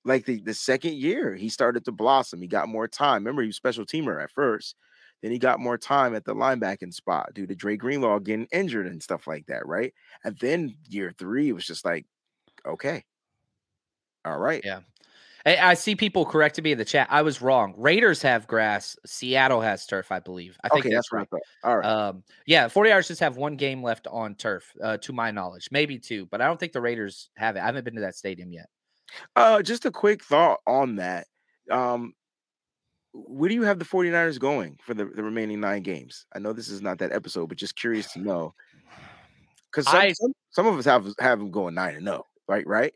[0.04, 2.40] like the, the second year, he started to blossom.
[2.40, 3.22] He got more time.
[3.22, 4.76] Remember, he was special teamer at first.
[5.24, 8.86] Then he got more time at the linebacking spot due to Dre Greenlaw getting injured
[8.86, 9.94] and stuff like that, right?
[10.22, 12.04] And then year three, was just like,
[12.66, 13.02] okay,
[14.26, 14.80] all right, Yeah.
[15.46, 17.08] I, I see people correcting me in the chat.
[17.10, 17.72] I was wrong.
[17.78, 18.98] Raiders have grass.
[19.06, 20.58] Seattle has turf, I believe.
[20.62, 21.42] I think okay, that's that's I right.
[21.64, 21.86] All right.
[21.86, 25.68] Um, yeah, 49ers just have one game left on turf, uh, to my knowledge.
[25.70, 27.60] Maybe two, but I don't think the Raiders have it.
[27.60, 28.66] I haven't been to that stadium yet.
[29.34, 31.28] Uh, just a quick thought on that.
[31.70, 32.12] Um,
[33.14, 36.26] where do you have the 49ers going for the, the remaining nine games?
[36.34, 38.54] I know this is not that episode, but just curious to know.
[39.70, 42.66] Because some, some, some of us have have them going nine and no, right?
[42.66, 42.92] Right?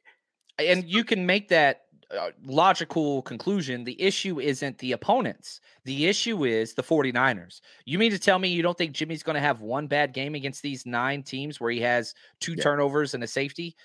[0.59, 1.83] And you can make that
[2.17, 3.85] uh, logical conclusion.
[3.85, 5.61] The issue isn't the opponents.
[5.85, 7.61] The issue is the 49ers.
[7.85, 10.35] You mean to tell me you don't think Jimmy's going to have one bad game
[10.35, 12.63] against these nine teams where he has two Yeah.
[12.63, 13.77] turnovers and a safety?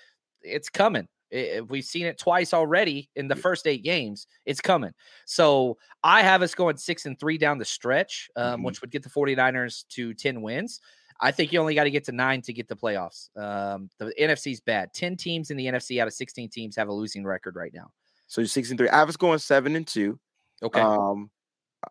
[0.42, 1.06] It's coming.
[1.32, 4.26] I- I- we've seen it twice already in the first eight games.
[4.46, 4.92] It's coming.
[5.26, 8.64] So I have us going six and three down the stretch, um, Mhm.
[8.64, 10.80] which would get the 49ers to 10 wins.
[11.20, 13.34] I think you only got to get to nine to get the playoffs.
[13.36, 14.92] Um, the NFC's bad.
[14.92, 17.90] 10 teams in the NFC out of 16 teams have a losing record right now.
[18.26, 18.88] So you're six and three.
[18.88, 20.18] I was going seven and two.
[20.62, 20.80] Okay.
[20.80, 21.30] Um,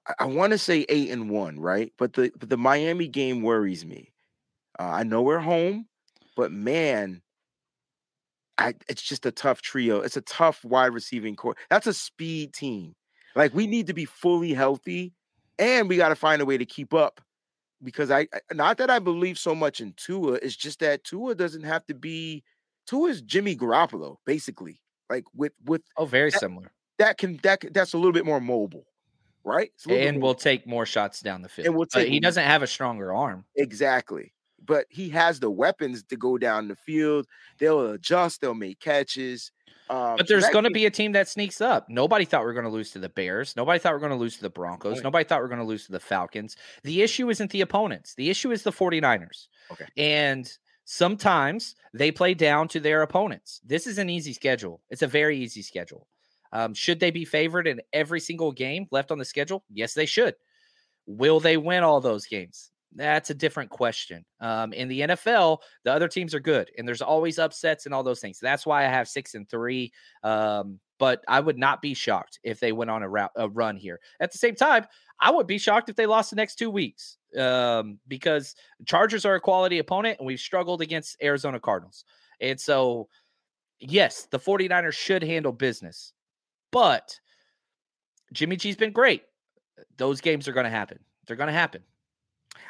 [0.07, 1.93] I, I want to say eight and one, right?
[1.97, 4.11] But the but the Miami game worries me.
[4.79, 5.87] Uh, I know we're home,
[6.35, 7.21] but man,
[8.57, 10.01] I, it's just a tough trio.
[10.01, 11.55] It's a tough wide receiving core.
[11.69, 12.95] That's a speed team.
[13.35, 15.13] Like we need to be fully healthy,
[15.57, 17.19] and we got to find a way to keep up.
[17.83, 21.63] Because I, not that I believe so much in Tua, it's just that Tua doesn't
[21.63, 22.43] have to be.
[22.87, 24.79] Tua is Jimmy Garoppolo, basically.
[25.09, 26.71] Like with with oh, very that, similar.
[26.99, 28.85] That can that that's a little bit more mobile,
[29.43, 29.71] right?
[29.89, 31.65] And will take more shots down the field.
[31.65, 32.07] And will take.
[32.07, 33.45] He doesn't have a stronger arm.
[33.55, 34.31] Exactly
[34.65, 37.27] but he has the weapons to go down the field.
[37.57, 39.51] They'll adjust, they'll make catches.
[39.89, 41.89] Um, but there's going to be a team that sneaks up.
[41.89, 43.55] Nobody thought we were going to lose to the Bears.
[43.55, 45.03] Nobody thought we were going to lose to the Broncos.
[45.03, 46.55] Nobody thought we were going to lose to the Falcons.
[46.83, 48.15] The issue isn't the opponents.
[48.15, 49.47] The issue is the 49ers.
[49.71, 49.85] Okay.
[49.97, 50.51] And
[50.85, 53.61] sometimes they play down to their opponents.
[53.65, 54.81] This is an easy schedule.
[54.89, 56.07] It's a very easy schedule.
[56.53, 59.63] Um, should they be favored in every single game left on the schedule?
[59.71, 60.35] Yes, they should.
[61.05, 62.71] Will they win all those games?
[62.95, 64.25] That's a different question.
[64.39, 68.03] Um, in the NFL, the other teams are good, and there's always upsets and all
[68.03, 68.39] those things.
[68.39, 69.91] That's why I have six and three.
[70.23, 73.75] Um, but I would not be shocked if they went on a, route, a run
[73.75, 73.99] here.
[74.19, 74.85] At the same time,
[75.19, 79.35] I would be shocked if they lost the next two weeks um, because Chargers are
[79.35, 82.05] a quality opponent, and we've struggled against Arizona Cardinals.
[82.39, 83.09] And so,
[83.79, 86.13] yes, the 49ers should handle business,
[86.71, 87.19] but
[88.31, 89.23] Jimmy G's been great.
[89.97, 90.99] Those games are going to happen.
[91.27, 91.83] They're going to happen.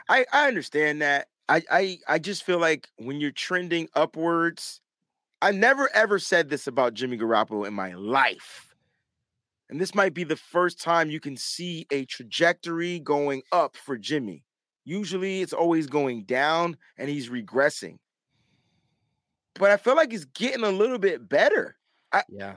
[0.10, 1.28] I I understand that.
[1.50, 4.82] I I I just feel like when you're trending upwards,
[5.42, 8.74] I never ever said this about Jimmy Garoppolo in my life.
[9.70, 13.98] And this might be the first time you can see a trajectory going up for
[13.98, 14.46] Jimmy.
[14.86, 17.98] Usually it's always going down and he's regressing.
[19.56, 21.78] But I feel like he's getting a little bit better.
[22.12, 22.56] I, yeah.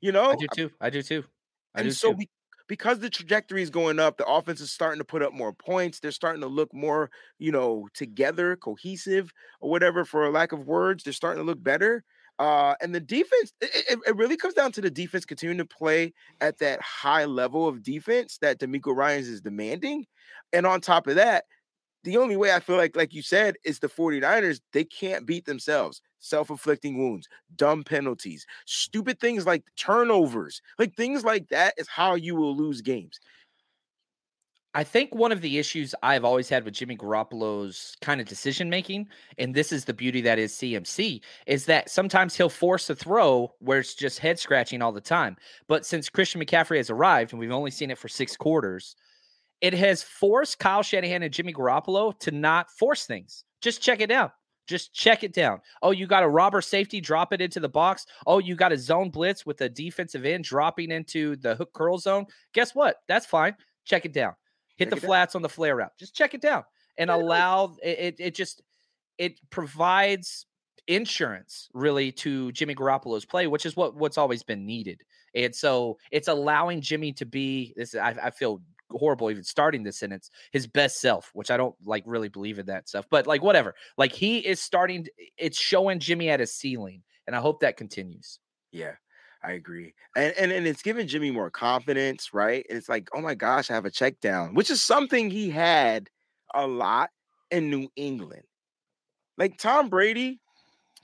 [0.00, 0.70] You know, I do too.
[0.80, 1.24] I do too.
[1.74, 2.18] I and do so too.
[2.18, 2.28] We,
[2.68, 6.00] because the trajectory is going up, the offense is starting to put up more points.
[6.00, 10.66] They're starting to look more, you know, together, cohesive, or whatever, for a lack of
[10.66, 11.04] words.
[11.04, 12.04] They're starting to look better.
[12.38, 16.12] Uh, and the defense, it, it, really comes down to the defense continuing to play
[16.40, 20.04] at that high level of defense that DeMeco Ryans is demanding.
[20.52, 21.44] And on top of that,
[22.04, 25.46] the only way I feel like, like you said, is the 49ers, they can't beat
[25.46, 26.00] themselves.
[26.18, 32.14] Self inflicting wounds, dumb penalties, stupid things like turnovers, like things like that is how
[32.14, 33.18] you will lose games.
[34.76, 38.68] I think one of the issues I've always had with Jimmy Garoppolo's kind of decision
[38.68, 42.96] making, and this is the beauty that is CMC, is that sometimes he'll force a
[42.96, 45.36] throw where it's just head scratching all the time.
[45.68, 48.96] But since Christian McCaffrey has arrived, and we've only seen it for six quarters,
[49.64, 53.44] it has forced Kyle Shanahan and Jimmy Garoppolo to not force things.
[53.62, 54.32] Just check it out.
[54.66, 55.62] Just check it down.
[55.80, 58.04] Oh, you got a robber safety, drop it into the box.
[58.26, 61.96] Oh, you got a zone blitz with a defensive end dropping into the hook curl
[61.96, 62.26] zone.
[62.52, 62.96] Guess what?
[63.08, 63.56] That's fine.
[63.86, 64.34] Check it down.
[64.76, 65.38] Hit check the flats down.
[65.38, 65.92] on the flare route.
[65.98, 66.64] Just check it down
[66.98, 67.16] and yeah.
[67.16, 68.16] allow it, it.
[68.18, 68.60] It just
[69.16, 70.44] it provides
[70.88, 75.00] insurance really to Jimmy Garoppolo's play, which is what what's always been needed.
[75.34, 77.94] And so it's allowing Jimmy to be this.
[77.94, 78.60] I, I feel
[78.94, 82.66] horrible even starting this sentence his best self which i don't like really believe in
[82.66, 87.02] that stuff but like whatever like he is starting it's showing jimmy at his ceiling
[87.26, 88.38] and i hope that continues
[88.72, 88.92] yeah
[89.44, 89.92] I agree.
[90.16, 92.64] And, and and it's giving Jimmy more confidence, right?
[92.70, 96.08] It's like, oh my gosh, I have a check down, which is something he had
[96.54, 97.10] a lot
[97.50, 98.44] in New England.
[99.36, 100.40] Like Tom Brady,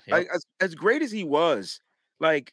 [0.07, 0.13] yep.
[0.13, 1.81] like as, as great as he was,
[2.19, 2.53] like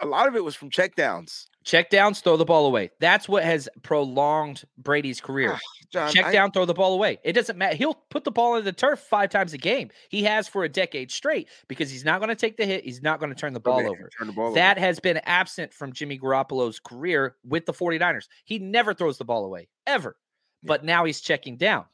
[0.00, 1.46] a lot of it was from checkdowns.
[1.64, 2.90] Check downs, throw the ball away.
[2.98, 5.52] That's what has prolonged Brady's career.
[5.54, 5.58] Oh,
[5.92, 7.18] John, Check I, down, throw the ball away.
[7.24, 7.76] It doesn't matter.
[7.76, 9.90] He'll put the ball in the turf five times a game.
[10.08, 12.84] He has for a decade straight because he's not going to take the hit.
[12.84, 14.08] He's not going to turn the ball over.
[14.16, 14.86] Turn the ball that over.
[14.86, 18.28] has been absent from Jimmy Garoppolo's career with the 49ers.
[18.44, 20.16] He never throws the ball away, ever.
[20.62, 20.68] Yeah.
[20.68, 21.84] But now he's checking down.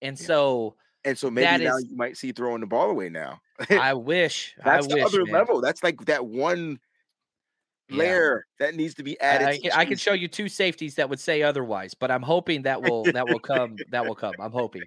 [0.00, 0.26] And yeah.
[0.26, 0.76] so.
[1.04, 3.40] And so maybe now is, you might see throwing the ball away now.
[3.70, 4.54] I wish.
[4.64, 5.34] That's I the wish, other man.
[5.34, 5.60] level.
[5.60, 6.78] That's like that one
[7.90, 8.66] layer yeah.
[8.66, 9.48] that needs to be added.
[9.48, 12.62] I, I, I, can show you two safeties that would say otherwise, but I'm hoping
[12.62, 13.76] that will that will come.
[13.90, 14.34] that will come.
[14.38, 14.84] I'm hoping.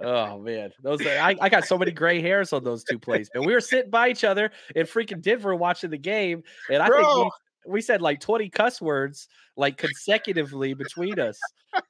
[0.00, 3.28] Oh man, those I, I got so many gray hairs on those two plays.
[3.34, 6.86] And we were sitting by each other in freaking Denver watching the game, and I
[6.86, 7.02] Bro.
[7.02, 7.32] think
[7.66, 11.38] we, we said like 20 cuss words like consecutively between us.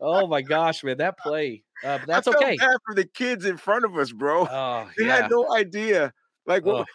[0.00, 1.62] Oh my gosh, man, that play.
[1.85, 2.57] Uh, that's okay.
[2.57, 4.46] Bad for the kids in front of us, bro.
[4.50, 5.22] Oh, they yeah.
[5.22, 6.12] had no idea.
[6.47, 6.87] Like, what,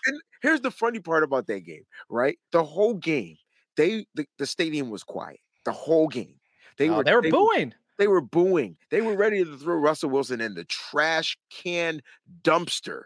[0.42, 2.38] here's the funny part about that game, right?
[2.52, 3.36] The whole game,
[3.78, 5.40] they the, the stadium was quiet.
[5.66, 6.36] The whole game.
[6.78, 7.70] They oh, were they were they booing.
[7.70, 8.78] Were, they were booing.
[8.92, 12.02] They were ready to throw Russell Wilson in the trash can
[12.44, 13.04] dumpster.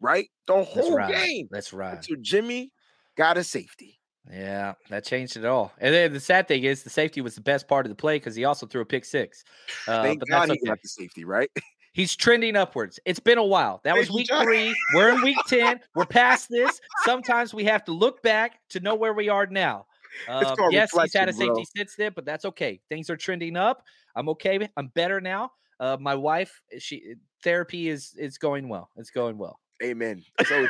[0.00, 0.28] Right?
[0.46, 1.14] The whole That's right.
[1.14, 1.48] game.
[1.50, 2.04] That's right.
[2.04, 2.72] So Jimmy
[3.16, 3.98] got a safety.
[4.30, 5.72] Yeah, that changed it all.
[5.78, 8.16] And then the sad thing is, the safety was the best part of the play
[8.16, 9.44] because he also threw a pick six.
[9.88, 10.60] Uh, Thank but God that's okay.
[10.62, 11.50] he got the safety, right?
[11.92, 13.00] He's trending upwards.
[13.04, 13.80] It's been a while.
[13.84, 14.74] That was week three.
[14.94, 15.80] We're in week 10.
[15.94, 16.80] We're past this.
[17.04, 19.86] Sometimes we have to look back to know where we are now.
[20.28, 21.62] Um, yes, he's had a safety bro.
[21.76, 22.80] since then, but that's okay.
[22.88, 23.82] Things are trending up.
[24.14, 24.68] I'm okay.
[24.76, 25.52] I'm better now.
[25.78, 28.90] Uh, my wife, she therapy is it's going well.
[28.96, 29.58] It's going well.
[29.82, 30.22] Amen.
[30.46, 30.66] So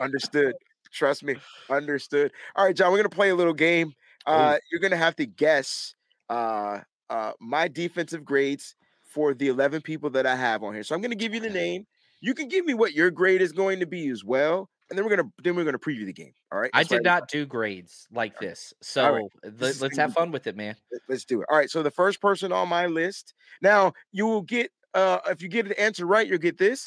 [0.00, 0.54] understood.
[0.92, 1.36] Trust me,
[1.68, 2.32] understood.
[2.54, 3.92] All right, John, we're gonna play a little game.
[4.26, 5.94] Uh, you're gonna have to guess
[6.28, 8.76] uh, uh, my defensive grades
[9.16, 10.82] for the 11 people that I have on here.
[10.82, 11.86] So I'm gonna give you the name.
[12.20, 15.06] You can give me what your grade is going to be as well, and then
[15.06, 16.34] we're gonna then we're gonna preview the game.
[16.52, 16.70] All right.
[16.74, 19.24] That's I did not do grades like this, so right.
[19.58, 20.76] let, us have fun with it, man.
[21.08, 21.46] Let's do it.
[21.50, 21.70] All right.
[21.70, 23.32] So the first person on my list.
[23.62, 26.84] Now you will get uh if you get the answer right, you'll get this.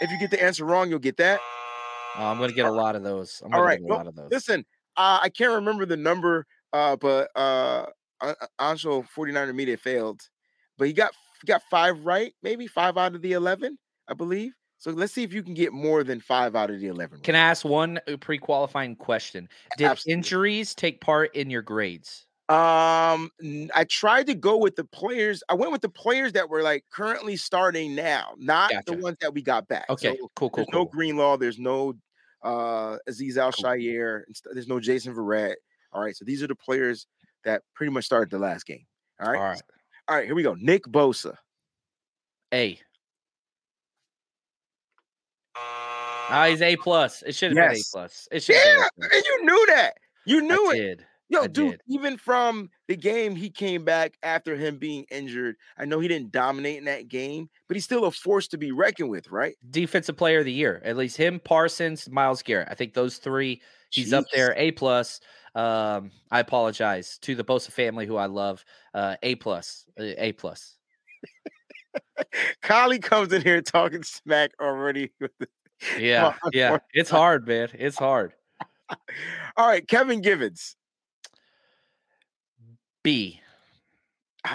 [0.00, 1.40] If you get the answer wrong, you'll get that.
[2.16, 3.42] Oh, I'm going to get a lot of those.
[3.44, 3.80] I'm All right.
[3.82, 4.30] Well, a lot of those.
[4.30, 4.64] listen,
[4.96, 7.86] uh, I can't remember the number, uh, but uh,
[8.60, 10.20] Anshul 49er Media failed,
[10.76, 11.12] but he got
[11.46, 14.52] got five right, maybe five out of the 11, I believe.
[14.78, 17.20] So let's see if you can get more than five out of the 11.
[17.20, 19.48] Can I ask one uh, pre qualifying question?
[19.76, 20.12] Did Absolutely.
[20.12, 22.26] injuries take part in your grades?
[22.48, 23.30] Um,
[23.74, 25.42] I tried to go with the players.
[25.50, 28.92] I went with the players that were like currently starting now, not gotcha.
[28.92, 29.84] the ones that we got back.
[29.90, 30.64] Okay, so cool, cool.
[30.64, 30.84] There's cool.
[30.84, 31.36] no Greenlaw.
[31.36, 31.94] There's no
[32.42, 34.22] uh Azeez Al Shaair.
[34.26, 34.54] Cool.
[34.54, 35.56] There's no Jason Verrett.
[35.92, 37.06] All right, so these are the players
[37.44, 38.86] that pretty much started the last game.
[39.20, 39.62] All right, all right,
[40.08, 40.26] all right.
[40.26, 40.54] Here we go.
[40.58, 41.36] Nick Bosa.
[42.52, 42.78] A.
[46.30, 47.22] Ah, he's A plus.
[47.22, 47.72] It should have yes.
[47.72, 48.28] been A plus.
[48.30, 48.56] It should.
[48.56, 49.94] Yeah, and you knew that.
[50.26, 50.78] You knew I it.
[50.78, 51.04] Did.
[51.30, 51.80] Yo, I dude, did.
[51.88, 55.56] even from the game he came back after him being injured.
[55.76, 58.72] I know he didn't dominate in that game, but he's still a force to be
[58.72, 59.54] reckoned with, right?
[59.70, 60.80] Defensive player of the year.
[60.84, 62.68] At least him, Parsons, Myles Garrett.
[62.70, 64.18] I think those three, he's Jeez.
[64.18, 64.54] up there.
[64.56, 65.20] A plus.
[65.54, 68.64] Um, I apologize to the Bosa family who I love.
[68.94, 69.86] Uh, a plus.
[69.98, 70.76] Uh, a plus.
[72.62, 75.12] Collie comes in here talking smack already.
[75.98, 76.78] yeah, yeah.
[76.92, 77.68] It's hard, man.
[77.74, 78.34] It's hard.
[79.56, 80.76] All right, Kevin Givens.
[83.02, 83.40] B.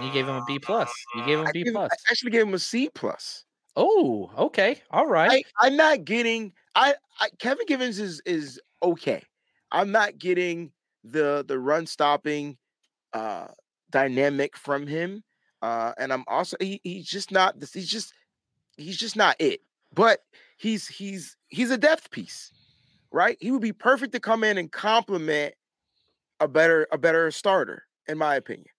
[0.00, 0.92] you gave him a B plus.
[1.14, 1.90] You gave him a B plus.
[1.92, 3.44] I actually gave him a C plus.
[3.76, 4.82] Oh, okay.
[4.90, 5.44] All right.
[5.60, 9.22] I, am not getting I, I Kevin Givens is is okay.
[9.70, 10.72] I'm not getting
[11.04, 12.56] the the run stopping
[13.14, 13.48] uh
[13.90, 15.24] dynamic from him.
[15.62, 18.12] Uh and I'm also he, he's just not this he's just
[18.76, 19.60] he's just not it.
[19.94, 20.20] But
[20.58, 22.52] he's he's he's a depth piece,
[23.12, 23.38] right?
[23.40, 25.54] He would be perfect to come in and complement
[26.40, 28.71] a better a better starter, in my opinion.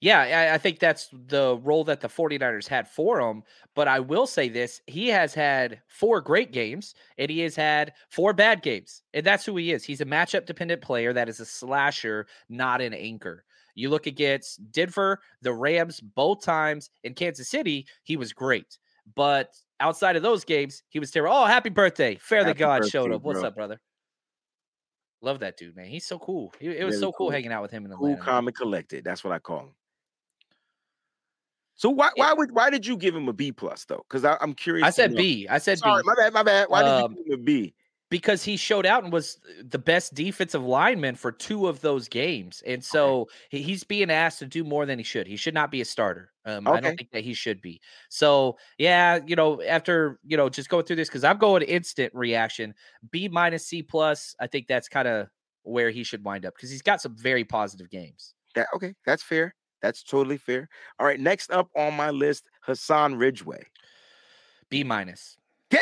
[0.00, 3.42] Yeah, I, I, think that's the role that the 49ers had for him.
[3.74, 7.94] But I will say this he has had four great games and he has had
[8.10, 9.02] four bad games.
[9.14, 9.84] And that's who he is.
[9.84, 13.44] He's a matchup dependent player that is a slasher, not an anchor.
[13.74, 18.78] You look against Denver, the Rams, both times in Kansas City, he was great.
[19.14, 21.36] But outside of those games, he was terrible.
[21.36, 22.16] Oh, happy birthday.
[22.16, 23.22] Fairly God birthday, showed up.
[23.22, 23.48] What's bro.
[23.48, 23.80] up, brother?
[25.22, 25.86] Love that dude, man.
[25.86, 26.52] He's so cool.
[26.58, 28.48] He, it was really so cool, cool, hanging out with him in the cool, calm,
[28.48, 29.04] and collected.
[29.04, 29.70] That's what I call him.
[31.76, 34.04] So why why would why did you give him a B plus though?
[34.08, 34.86] Because I'm curious.
[34.86, 35.46] I said B.
[35.48, 36.06] I said Sorry, B.
[36.06, 36.32] My bad.
[36.32, 36.68] My bad.
[36.68, 37.74] Why um, did you um, give him a B?
[38.08, 42.62] because he showed out and was the best defensive lineman for two of those games.
[42.66, 43.60] And so okay.
[43.60, 45.26] he's being asked to do more than he should.
[45.26, 46.30] He should not be a starter.
[46.44, 46.76] Um, okay.
[46.76, 47.80] I don't think that he should be.
[48.08, 52.12] So, yeah, you know, after, you know, just going through this, because I'm going instant
[52.14, 52.74] reaction,
[53.10, 54.36] B minus C plus.
[54.38, 55.28] I think that's kind of
[55.64, 58.34] where he should wind up because he's got some very positive games.
[58.54, 59.54] That, okay, that's fair.
[59.86, 60.68] That's totally fair.
[60.98, 63.62] All right, next up on my list, Hassan Ridgeway.
[64.68, 65.36] B minus.
[65.72, 65.80] Yeah.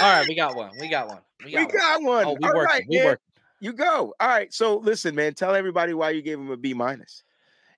[0.00, 0.70] All right, we got one.
[0.80, 1.20] We got one.
[1.44, 2.24] We got, we got one.
[2.24, 2.64] Oh, we All working.
[2.64, 3.24] Right, we working.
[3.60, 4.14] You go.
[4.18, 4.52] All right.
[4.54, 5.34] So listen, man.
[5.34, 7.22] Tell everybody why you gave him a B minus.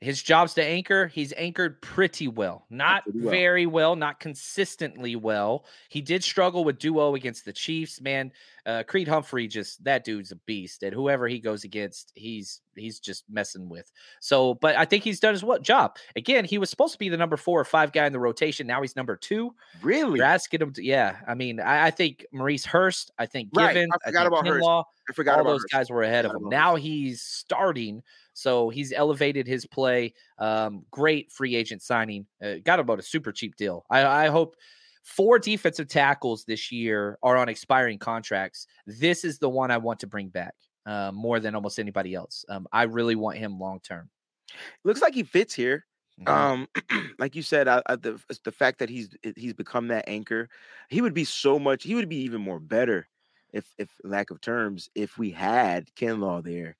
[0.00, 1.08] His job's to anchor.
[1.08, 2.64] He's anchored pretty well.
[2.70, 3.30] Not pretty well.
[3.30, 5.64] very well, not consistently well.
[5.88, 8.32] He did struggle with duo against the Chiefs, man.
[8.64, 10.82] Uh, Creed Humphrey just that dude's a beast.
[10.82, 13.90] And whoever he goes against, he's he's just messing with.
[14.20, 15.96] So, but I think he's done his what job.
[16.16, 18.66] Again, he was supposed to be the number four or five guy in the rotation.
[18.66, 19.54] Now he's number two.
[19.82, 20.18] Really?
[20.18, 21.16] You're asking him to, yeah.
[21.26, 23.74] I mean, I, I think Maurice Hurst, I think right.
[23.74, 24.88] Given, I forgot I about Kinlaw, Hurst.
[25.10, 25.72] I forgot all those Hurst.
[25.72, 26.48] guys were ahead of him.
[26.48, 28.02] Now he's starting
[28.34, 30.14] so he's elevated his play.
[30.38, 32.26] Um, great free agent signing.
[32.42, 33.84] Uh, got about a super cheap deal.
[33.90, 34.56] I, I hope
[35.02, 38.66] four defensive tackles this year are on expiring contracts.
[38.86, 40.54] This is the one I want to bring back
[40.86, 42.44] uh, more than almost anybody else.
[42.48, 44.08] Um, I really want him long term.
[44.84, 45.86] Looks like he fits here.
[46.20, 46.28] Mm-hmm.
[46.28, 46.68] Um,
[47.18, 50.48] like you said, I, I, the the fact that he's he's become that anchor,
[50.88, 51.82] he would be so much.
[51.84, 53.08] He would be even more better
[53.52, 56.76] if if lack of terms if we had Kinlaw there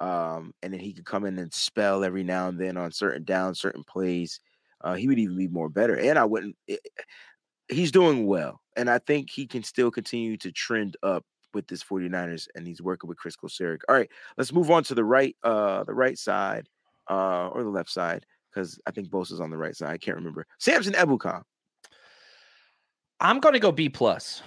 [0.00, 3.24] um, and then he could come in and spell every now and then on certain
[3.24, 4.40] downs, certain plays.
[4.82, 5.94] uh, he would even be more better.
[5.96, 6.56] And I wouldn't.
[6.66, 7.02] It, eh,
[7.70, 11.82] he's doing well, and I think he can still continue to trend up with this
[11.82, 13.80] 49ers, and he's working with Chris Kocurek.
[13.88, 16.68] All right, let's move on to the right, uh, the right side,
[17.10, 19.90] uh, or the left side, because I think Bosa's on the right side.
[19.90, 20.46] I can't remember.
[20.58, 21.42] Samson Ebukam.
[23.20, 24.42] I'm gonna go B plus.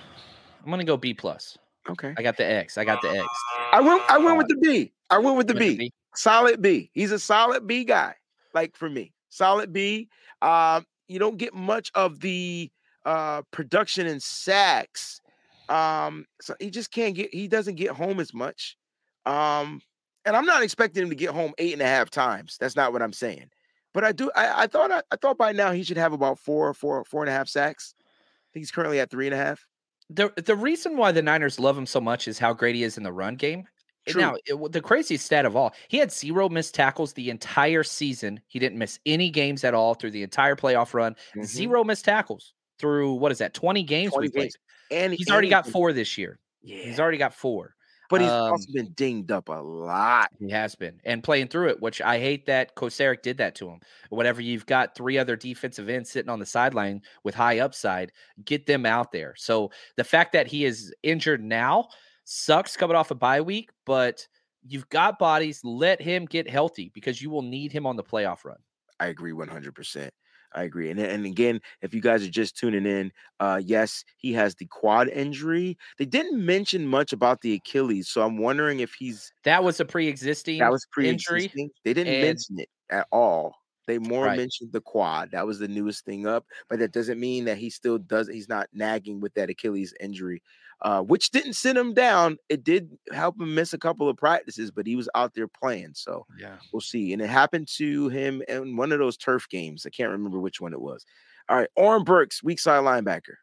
[0.64, 1.58] I'm gonna go B plus.
[1.90, 2.14] Okay.
[2.18, 2.78] I got the X.
[2.78, 3.28] I got the X.
[3.72, 4.02] I went.
[4.10, 4.94] I went with the B.
[5.10, 5.76] I went with the B.
[5.76, 5.94] B.
[6.16, 6.90] Solid B.
[6.94, 8.16] He's a solid B guy.
[8.54, 10.10] Like for me, solid B.
[10.42, 12.72] Um, you don't get much of the
[13.06, 15.22] uh production and sacks.
[15.70, 17.34] Um, so he just can't get.
[17.34, 18.78] He doesn't get home as much.
[19.26, 19.82] Um,
[20.26, 22.58] and I'm not expecting him to get home eight and a half times.
[22.60, 23.50] That's not what I'm saying.
[23.94, 24.30] But I do.
[24.36, 24.92] I, I thought.
[24.92, 27.48] I, I thought by now he should have about four, four, four and a half
[27.48, 27.96] sacks.
[28.00, 29.66] I think he's currently at three and a half
[30.10, 32.98] the the reason why the Niners love him so much is how great he is
[32.98, 33.66] in the run game.
[34.08, 34.22] True.
[34.22, 38.42] Now, it, the craziest stat of all, he had zero missed tackles the entire season.
[38.48, 41.14] He didn't miss any games at all through the entire playoff run.
[41.14, 41.44] Mm-hmm.
[41.44, 43.54] Zero missed tackles through what is that?
[43.54, 44.14] Twenty games.
[44.14, 44.56] 20 games.
[44.92, 46.40] And he's and already got four this year.
[46.62, 47.76] Yeah, he's already got four.
[48.10, 50.30] But he's um, also been dinged up a lot.
[50.38, 53.70] He has been and playing through it, which I hate that Kocurek did that to
[53.70, 53.80] him.
[54.10, 58.12] Whatever you've got three other defensive ends sitting on the sideline with high upside,
[58.46, 59.34] get them out there.
[59.38, 61.88] So the fact that he is injured now
[62.26, 64.28] sucks coming off a bye week, but
[64.68, 65.62] you've got bodies.
[65.64, 68.60] Let him get healthy because you will need him on the playoff run.
[69.00, 70.10] I agree 100%.
[70.56, 70.90] I agree.
[70.90, 74.66] And and again, if you guys are just tuning in, uh, yes, he has the
[74.66, 75.78] quad injury.
[75.98, 79.86] They didn't mention much about the Achilles, so I'm wondering if he's that was a
[79.86, 81.42] pre-existing that was pre-existing.
[81.44, 82.24] Injury, they didn't and...
[82.24, 83.56] mention it at all.
[83.86, 84.38] They more right.
[84.38, 85.32] mentioned the quad.
[85.32, 88.30] That was the newest thing up, but that doesn't mean that he still does.
[88.30, 90.42] He's not nagging with that Achilles injury
[90.84, 92.38] uh, which didn't sit him down.
[92.50, 95.92] It did help him miss a couple of practices, but he was out there playing.
[95.94, 97.14] So yeah, we'll see.
[97.14, 99.86] And it happened to him in one of those turf games.
[99.86, 101.06] I can't remember which one it was.
[101.50, 103.36] All right, Oren Burks, weak side linebacker.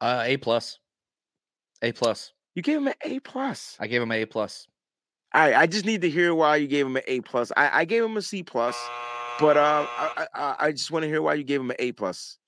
[0.00, 0.78] Uh, a plus.
[1.82, 2.32] A plus.
[2.54, 3.76] You gave him an A plus.
[3.80, 4.66] I gave him an A plus.
[5.34, 7.50] All right, I just need to hear why you gave him an A plus.
[7.56, 8.76] I, I gave him a C plus,
[9.40, 11.92] but um, I, I, I just want to hear why you gave him an A
[11.92, 12.38] plus.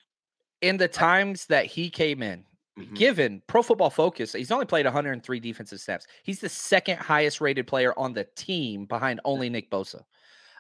[0.61, 2.45] In the times that he came in,
[2.79, 2.95] Mm-hmm.
[2.95, 6.07] Given Pro Football Focus, he's only played 103 defensive snaps.
[6.23, 10.03] He's the second highest rated player on the team behind only Nick Bosa.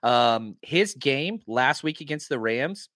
[0.03, 2.89] Um, his game last week against the Rams,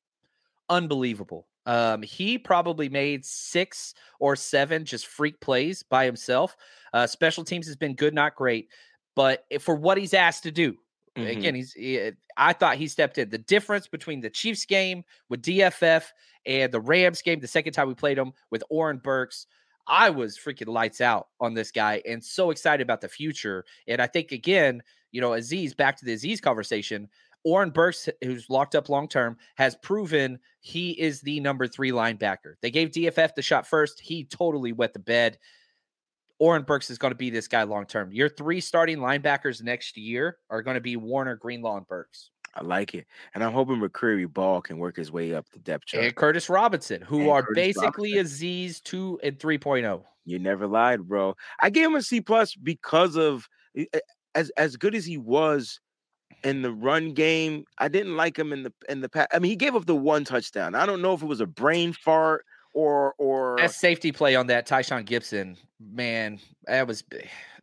[0.70, 1.46] unbelievable.
[1.66, 6.56] Um, he probably made six or seven just freak plays by himself.
[6.94, 8.68] Uh, special teams has been good, not great,
[9.14, 10.76] but for what he's asked to do,
[11.16, 11.26] mm-hmm.
[11.26, 11.72] again, he's.
[11.72, 13.28] He, I thought he stepped in.
[13.28, 16.04] The difference between the Chiefs game with DFF
[16.46, 19.46] and the Rams game, the second time we played them with Oren Burks,
[19.86, 23.64] I was freaking lights out on this guy and so excited about the future.
[23.88, 27.08] And I think again, you know, Azeez, back to the Azeez conversation,
[27.44, 32.54] Oren Burks, who's locked up long term, has proven he is the number three linebacker.
[32.60, 34.00] They gave DFF the shot first.
[34.00, 35.38] He totally wet the bed.
[36.40, 38.10] Oren Burks is going to be this guy long term.
[38.10, 42.30] Your three starting linebackers next year are going to be Warner, Greenlaw, and Burks.
[42.54, 43.06] I like it.
[43.34, 46.04] And I'm hoping McCrary-Ball can work his way up the depth chart.
[46.04, 48.48] And Curtis Robinson, who and are Curtis basically Robinson.
[48.48, 50.02] Azeez 2 and 3.0.
[50.24, 51.36] You never lied, bro.
[51.60, 54.00] I gave him a C plus because of eh, eh,
[54.34, 55.80] as as good as he was
[56.44, 57.64] in the run game.
[57.78, 59.28] I didn't like him in the in the past.
[59.32, 60.74] I mean, he gave up the one touchdown.
[60.74, 64.66] I don't know if it was a brain fart or or safety play on that
[64.66, 65.56] Tashaun Gipson.
[65.80, 67.04] man, that was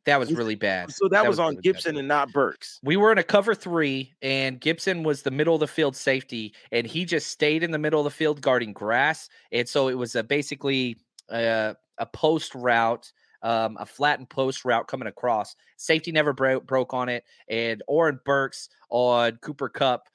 [0.07, 0.91] that was really bad.
[0.91, 1.97] So that, that was, was, on really Gipson bad.
[1.97, 2.79] and not Burks.
[2.81, 6.53] We were in a cover three, and Gipson was the middle of the field safety,
[6.71, 9.27] and he just stayed in the middle of the field guarding grass.
[9.51, 10.97] And so it was a basically
[11.29, 13.11] a, a post route,
[13.43, 15.57] um, a flattened post route coming across.
[15.75, 20.07] Safety never bro- broke on it, and Oren Burks on Cooper Kupp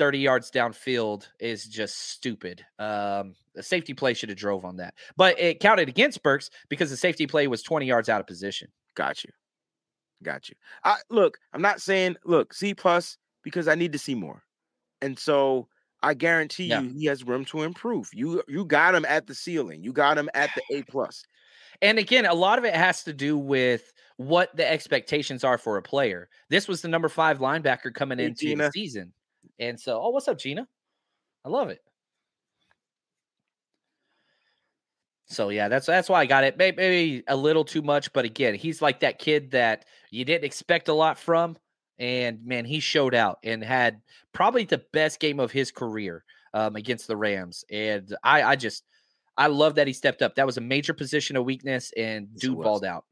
[0.00, 2.64] 30 yards downfield is just stupid.
[2.78, 6.88] Um, the safety play should have drove on that, but it counted against Burks because
[6.88, 8.68] the safety play was 20 yards out of position.
[8.94, 9.30] Got you.
[10.22, 10.54] Got you.
[10.84, 14.42] I look, I'm not saying look, C plus because I need to see more.
[15.02, 15.68] And so
[16.02, 16.80] I guarantee yeah.
[16.80, 18.08] you he has room to improve.
[18.14, 19.84] You you got him at the ceiling.
[19.84, 21.24] You got him at the A plus.
[21.82, 25.76] And again, a lot of it has to do with what the expectations are for
[25.76, 26.30] a player.
[26.48, 28.64] This was the number five linebacker coming hey, into Gina.
[28.64, 29.12] the season.
[29.58, 30.66] And so, oh, what's up, Gina?
[31.44, 31.80] I love it.
[35.26, 36.56] So yeah, that's that's why I got it.
[36.56, 40.44] Maybe, maybe, a little too much, but again, he's like that kid that you didn't
[40.44, 41.56] expect a lot from,
[42.00, 44.00] and man, he showed out and had
[44.32, 47.64] probably the best game of his career um, against the Rams.
[47.70, 48.82] And I, I just,
[49.36, 50.34] I love that he stepped up.
[50.34, 53.04] That was a major position of weakness, and yes, dude balled out.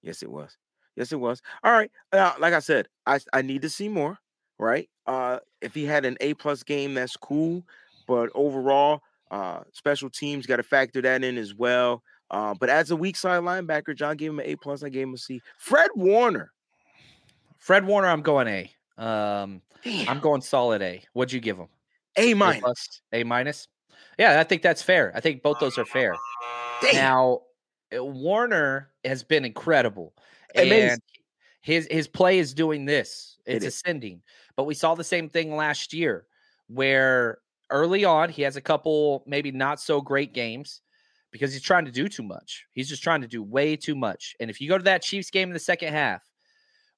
[0.00, 0.56] Yes, it was.
[0.94, 1.42] Yes, it was.
[1.64, 1.90] All right.
[2.12, 4.20] Now, like I said, I I need to see more.
[4.58, 4.88] Right.
[5.06, 7.64] Uh, if he had an A plus game, that's cool.
[8.06, 12.02] but overall, uh, special teams got to factor that in as well.
[12.30, 14.82] Uh, but as a weak side linebacker, John gave him an A plus.
[14.82, 15.40] I gave him a C.
[15.58, 16.52] Fred Warner.
[17.58, 18.70] Fred Warner, I'm going A.
[19.02, 19.60] Um,
[20.08, 21.02] I'm going solid A.
[21.12, 21.68] What'd you give him?
[22.16, 23.02] A minus.
[23.12, 23.68] A minus.
[24.18, 25.12] Yeah, I think that's fair.
[25.14, 26.14] I think both those are fair.
[26.80, 26.94] Damn.
[26.94, 27.40] Now,
[27.96, 30.12] uh, Warner has been incredible,
[30.54, 30.90] Amazing.
[30.90, 31.00] and
[31.62, 33.38] his his play is doing this.
[33.46, 34.22] It's it ascending.
[34.56, 36.26] But we saw the same thing last year,
[36.68, 37.38] where
[37.70, 40.80] early on he has a couple maybe not so great games
[41.32, 42.64] because he's trying to do too much.
[42.72, 44.36] He's just trying to do way too much.
[44.38, 46.22] And if you go to that Chiefs game in the second half,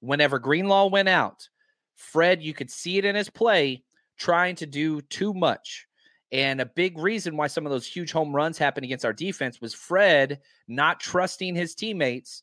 [0.00, 1.48] whenever Greenlaw went out,
[1.94, 3.82] Fred, you could see it in his play
[4.18, 5.86] trying to do too much.
[6.32, 9.60] And a big reason why some of those huge home runs happened against our defense
[9.60, 12.42] was Fred not trusting his teammates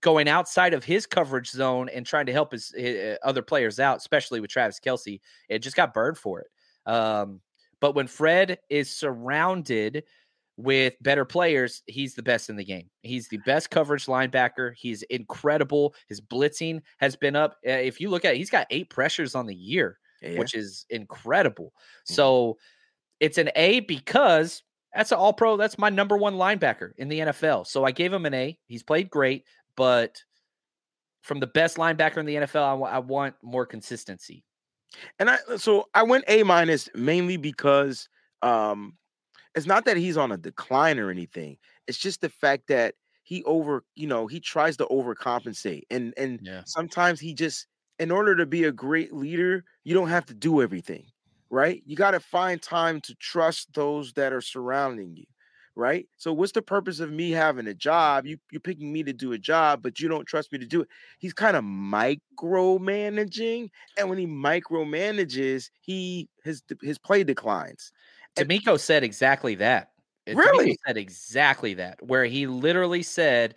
[0.00, 3.80] going outside of his coverage zone and trying to help his, his eh, other players
[3.80, 5.20] out, especially with Travis Kelce.
[5.48, 6.48] It just got burned for it.
[6.90, 7.40] Um,
[7.80, 10.04] but when Fred is surrounded
[10.56, 12.88] with better players, he's the best in the game.
[13.02, 14.72] He's the best coverage linebacker.
[14.76, 15.94] He's incredible.
[16.08, 17.56] His blitzing has been up.
[17.66, 20.38] Uh, if you look at it, he's got eight pressures on the year, yeah.
[20.38, 21.66] which is incredible.
[21.76, 22.14] Mm-hmm.
[22.14, 22.58] So
[23.20, 24.62] it's an A because
[24.94, 25.56] that's an all pro.
[25.56, 27.66] That's my number one linebacker in the NFL.
[27.66, 28.58] So I gave him an A.
[28.66, 29.44] He's played great,
[29.76, 30.22] but
[31.22, 34.44] from the best linebacker in the NFL, I, w- I want more consistency.
[35.18, 38.08] And I, so I went A minus mainly because
[38.42, 38.96] um,
[39.54, 41.58] it's not that he's on a decline or anything.
[41.86, 45.82] It's just the fact that he over, you know, he tries to overcompensate.
[45.90, 46.62] And and yeah.
[46.64, 47.66] sometimes he just
[47.98, 51.06] in order to be a great leader, you don't have to do everything,
[51.50, 51.82] right?
[51.86, 55.24] You got to find time to trust those that are surrounding you,
[55.76, 56.08] right?
[56.16, 58.26] So what's the purpose of me having a job?
[58.26, 60.80] You you're picking me to do a job, but you don't trust me to do
[60.80, 60.88] it.
[61.18, 67.92] He's kind of micromanaging, and when he micromanages, he his his play declines.
[68.36, 69.90] DeMeco said exactly that.
[70.28, 70.72] Uh, really?
[70.72, 73.54] DeMeco said exactly that, where he literally said,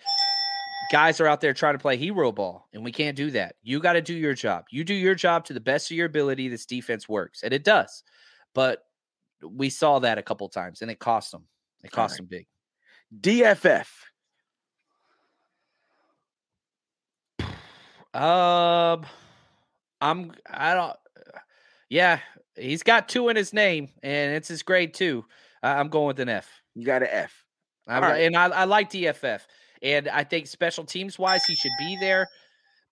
[0.91, 3.55] guys are out there trying to play hero ball, and we can't do that.
[3.63, 4.65] You got to do your job.
[4.71, 6.49] You do your job to the best of your ability.
[6.49, 8.03] This defense works, and it does.
[8.53, 8.83] But
[9.41, 11.45] we saw that a couple times, and it cost them.
[11.83, 12.17] It cost right.
[12.17, 12.47] them big.
[13.21, 13.87] DFF.
[18.13, 19.05] Um,
[20.01, 20.33] I'm.
[20.49, 20.95] I don't.
[21.89, 22.19] Yeah,
[22.55, 25.25] he's got two in his name, and it's his grade two.
[25.61, 26.49] I'm going with an F.
[26.75, 27.43] You got an F.
[27.87, 28.21] Right.
[28.21, 29.41] And I, I, like DFF.
[29.81, 32.27] And I think special teams wise, he should be there.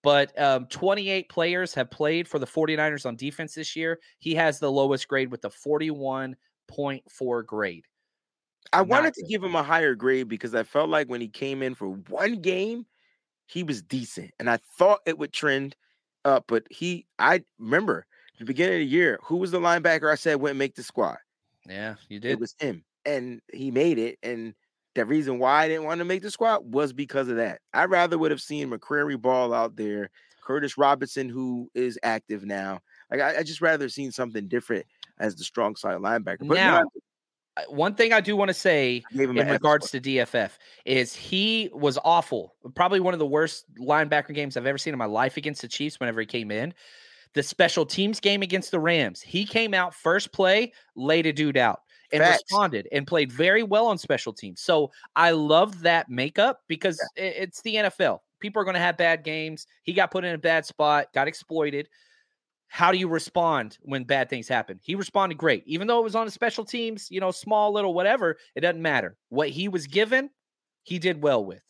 [0.03, 3.99] But um, 28 players have played for the 49ers on defense this year.
[4.19, 7.85] He has the lowest grade with the 41.4 grade.
[8.73, 11.61] I wanted to give him a higher grade because I felt like when he came
[11.63, 12.85] in for one game,
[13.45, 14.31] he was decent.
[14.39, 15.75] And I thought it would trend
[16.25, 16.45] up.
[16.47, 18.05] But he, I remember
[18.39, 21.17] the beginning of the year, who was the linebacker I said wouldn't make the squad?
[21.67, 22.31] Yeah, you did.
[22.31, 22.83] It was him.
[23.05, 24.19] And he made it.
[24.21, 24.53] And
[24.95, 27.61] the reason why I didn't want to make the squad was because of that.
[27.73, 30.09] I rather would have seen McCrary ball out there,
[30.43, 32.79] Curtis Robinson, who is active now.
[33.11, 34.85] Like I, I just rather seen something different
[35.19, 36.47] as the strong side linebacker.
[36.47, 36.83] But now,
[37.69, 40.51] one thing I do want to say in regards to DFF
[40.85, 42.55] is he was awful.
[42.75, 45.67] Probably one of the worst linebacker games I've ever seen in my life against the
[45.67, 46.73] Chiefs whenever he came in
[47.33, 49.21] the special teams game against the Rams.
[49.21, 51.81] He came out first play, laid a dude out
[52.11, 52.41] and Facts.
[52.43, 54.61] responded and played very well on special teams.
[54.61, 57.25] So I love that makeup because yeah.
[57.25, 58.19] it's the NFL.
[58.39, 59.67] People are going to have bad games.
[59.83, 61.89] He got put in a bad spot, got exploited.
[62.67, 64.79] How do you respond when bad things happen?
[64.83, 65.63] He responded great.
[65.65, 68.81] Even though it was on the special teams, you know, small, little, whatever, it doesn't
[68.81, 69.17] matter.
[69.29, 70.29] What he was given,
[70.83, 71.61] he did well with.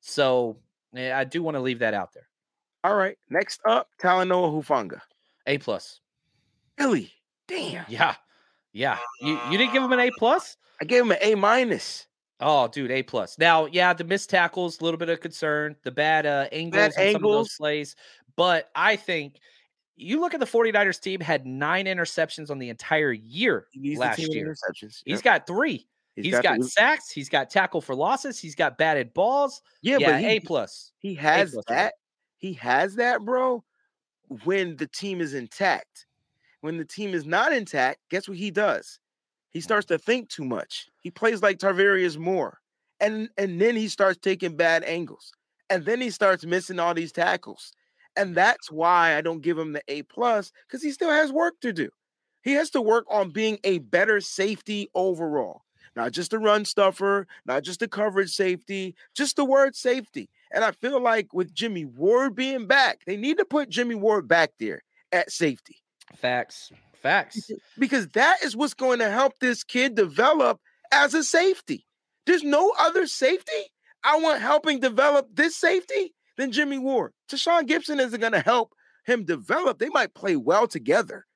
[0.00, 0.58] So
[0.94, 2.28] I do want to leave that out there.
[2.84, 3.16] All right.
[3.30, 5.00] Next up, Talanoa Hufanga.
[5.46, 6.00] A plus.
[6.78, 7.10] Really?
[7.48, 7.84] Damn.
[7.88, 8.14] Yeah.
[8.72, 8.98] Yeah.
[9.20, 10.56] You you didn't give him an A plus?
[10.80, 12.06] I gave him an A minus.
[12.40, 13.38] Oh, dude, A plus.
[13.38, 17.00] Now, yeah, the missed tackles, a little bit of concern, the bad uh, angles bad
[17.00, 17.12] angles.
[17.12, 17.96] some of those plays.
[18.36, 19.36] But I think
[19.96, 23.66] you look at the 49ers team had nine interceptions on the entire year
[23.96, 24.46] last year.
[24.46, 25.02] Interceptions.
[25.04, 25.86] He's got three.
[26.16, 27.10] he's, he's got, got sacks.
[27.10, 28.38] He's got tackle for losses.
[28.38, 29.62] He's got batted balls.
[29.82, 30.92] Yeah, yeah but he, A plus.
[30.98, 31.94] He has A-plus, that.
[32.38, 33.64] He has that, bro
[34.44, 36.06] when the team is intact.
[36.60, 38.98] When the team is not intact, guess what he does?
[39.50, 40.88] He starts to think too much.
[41.00, 42.60] He plays like Tarvarius Moore.
[43.00, 45.32] And and then he starts taking bad angles.
[45.70, 47.72] And then he starts missing all these tackles.
[48.16, 51.54] And that's why I don't give him the A plus because he still has work
[51.60, 51.88] to do.
[52.42, 55.62] He has to work on being a better safety overall.
[55.94, 60.30] Not just a run stuffer, not just a coverage safety, just the word safety.
[60.50, 64.26] And I feel like with Jimmie Ward being back, they need to put Jimmie Ward
[64.26, 64.82] back there
[65.12, 65.76] at safety.
[66.16, 66.72] Facts.
[66.94, 67.50] Facts.
[67.78, 70.60] Because that is what's going to help this kid develop
[70.90, 71.86] as a safety.
[72.26, 73.52] There's no other safety
[74.04, 77.12] I want helping develop this safety than Jimmie Ward.
[77.30, 78.72] Tashaun Gipson isn't going to help
[79.04, 79.78] him develop.
[79.78, 81.26] They might play well together,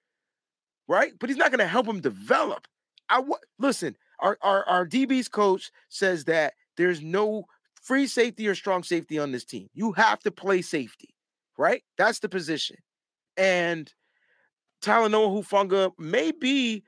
[0.89, 1.13] right?
[1.19, 2.67] But he's not going to help him develop.
[3.09, 3.97] I w- listen.
[4.19, 7.45] Our, our our DB's coach says that there's no
[7.83, 9.69] free safety or strong safety on this team.
[9.75, 11.15] You have to play safety,
[11.59, 11.83] right?
[11.99, 12.77] That's the position.
[13.37, 13.93] And
[14.83, 16.85] Talanoa Hufanga may be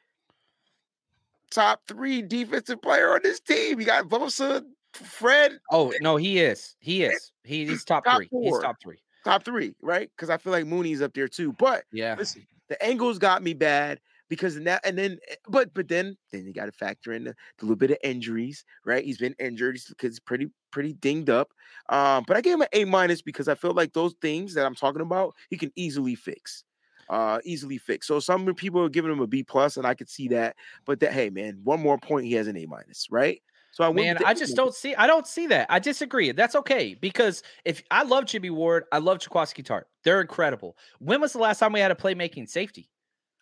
[1.51, 3.81] top three defensive player on this team.
[3.81, 4.63] You got Bosa,
[4.99, 5.59] Fred.
[5.71, 6.77] Oh no, he is.
[6.81, 7.33] He is.
[7.45, 8.29] He, he's top, top three.
[8.29, 8.43] Four.
[8.43, 8.99] He's top three.
[9.25, 10.11] Top three, right?
[10.17, 11.53] Because I feel like Mooney's up there too.
[11.53, 15.89] But yeah, listen, the angles got me bad because now and then, eh, but but
[15.89, 19.05] then then you got to factor in the, the, little bit of injuries, right?
[19.05, 21.51] He's been injured because pretty pretty dinged up.
[21.89, 24.67] Um, but I gave him an A minus because I feel like those things that
[24.67, 26.65] I'm talking about he can easily fix
[27.09, 28.07] uh easily fix.
[28.07, 30.57] So some people are giving him a B plus, and I could see that.
[30.85, 33.43] But that hey man, one more point, he has an A minus, right?
[33.79, 34.93] So I man, I just don't see.
[34.97, 35.69] I don't see that.
[35.71, 36.33] I disagree.
[36.33, 39.87] That's okay because if I love Jimmie Ward, I love Jaquiski Tart.
[40.03, 40.77] They're incredible.
[40.99, 42.91] When was the last time we had a playmaking safety?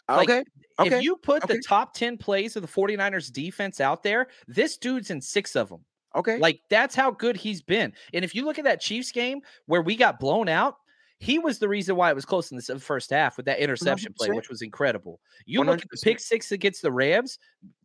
[0.07, 0.45] Like, okay.
[0.78, 0.99] okay.
[0.99, 1.55] If you put okay.
[1.55, 5.70] the top 10 plays of the 49ers defense out there, this dude's in six of
[5.70, 5.87] them.
[6.14, 6.37] Okay.
[6.37, 7.95] Like that's how good he's been.
[8.12, 10.76] And if you look at that Chiefs game where we got blown out,
[11.18, 14.12] he was the reason why it was close in the first half with that interception
[14.12, 14.16] 100%.
[14.16, 15.18] play, which was incredible.
[15.47, 15.66] You 100%.
[15.66, 17.39] look at the pick six against the Rams,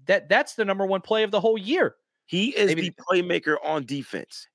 [0.08, 1.96] that that's the number one play of the whole year.
[2.32, 2.84] He is Maybe.
[2.84, 4.48] the playmaker on defense.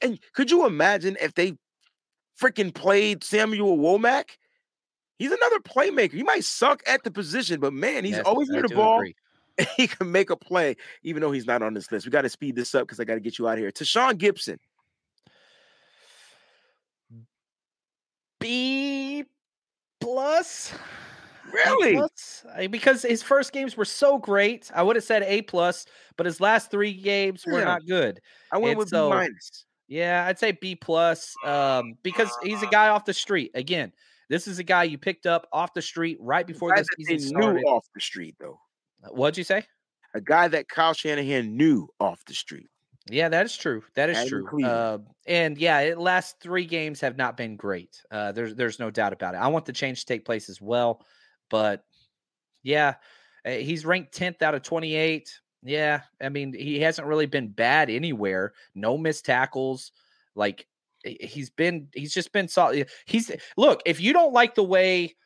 [0.00, 1.54] And could you imagine if they
[2.40, 4.36] freaking played Samuel Womack?
[5.18, 6.12] He's another playmaker.
[6.12, 9.02] He might suck at the position, but man, he's yes, always near the ball.
[9.76, 12.06] He can make a play, even though he's not on this list.
[12.06, 13.72] We got to speed this up because I got to get you out of here.
[13.72, 14.58] Tashaun Gipson.
[18.38, 19.24] B
[20.00, 20.72] plus.
[21.52, 22.00] Really?
[22.68, 24.70] Because his first games were so great.
[24.74, 25.86] I would have said A plus,
[26.16, 28.20] but his last three games were not good.
[28.52, 29.64] I went and with so, B minus.
[29.88, 31.34] Yeah, I'd say B plus.
[31.44, 33.50] Um, because he's a guy off the street.
[33.54, 33.92] Again,
[34.28, 37.62] this is a guy you picked up off the street right before the season started.
[37.62, 38.60] Knew off the street though.
[39.02, 39.64] Uh, what'd you say?
[40.14, 42.68] A guy that Kyle Shanahan knew off the street.
[43.10, 43.82] Yeah, that is true.
[43.94, 44.64] That is true.
[44.64, 48.02] Uh, and yeah, it, last three games have not been great.
[48.10, 49.38] Uh, there's there's no doubt about it.
[49.38, 51.02] I want the change to take place as well,
[51.50, 51.84] but
[52.62, 52.94] yeah,
[53.44, 55.40] eh, he's ranked tenth out of twenty eight.
[55.62, 58.52] Yeah, I mean he hasn't really been bad anywhere.
[58.74, 59.92] No missed tackles.
[60.34, 60.66] Like
[61.04, 62.88] he's been he's just been solid.
[63.06, 65.16] He's look, if you don't like the way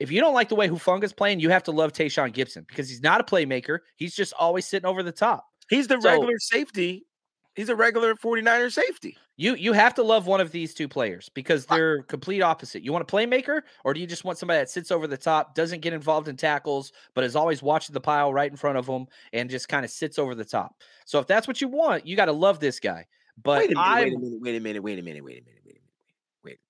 [0.00, 2.88] if you don't like the way Hufanga's playing, you have to love Tashaun Gipson because
[2.88, 3.80] he's not a playmaker.
[3.96, 5.44] He's just always sitting over the top.
[5.68, 7.06] He's the so, regular safety.
[7.54, 9.16] He's a regular 49er safety.
[9.36, 12.82] You you have to love one of these two players because they're complete opposite.
[12.82, 15.54] You want a playmaker, or do you just want somebody that sits over the top,
[15.54, 18.86] doesn't get involved in tackles, but is always watching the pile right in front of
[18.86, 20.74] them and just kind of sits over the top?
[21.06, 23.06] So if that's what you want, you got to love this guy.
[23.42, 25.44] But wait a, minute, wait a minute, wait a minute, wait a minute, wait a
[25.44, 25.82] minute, wait a minute,
[26.44, 26.60] wait a minute.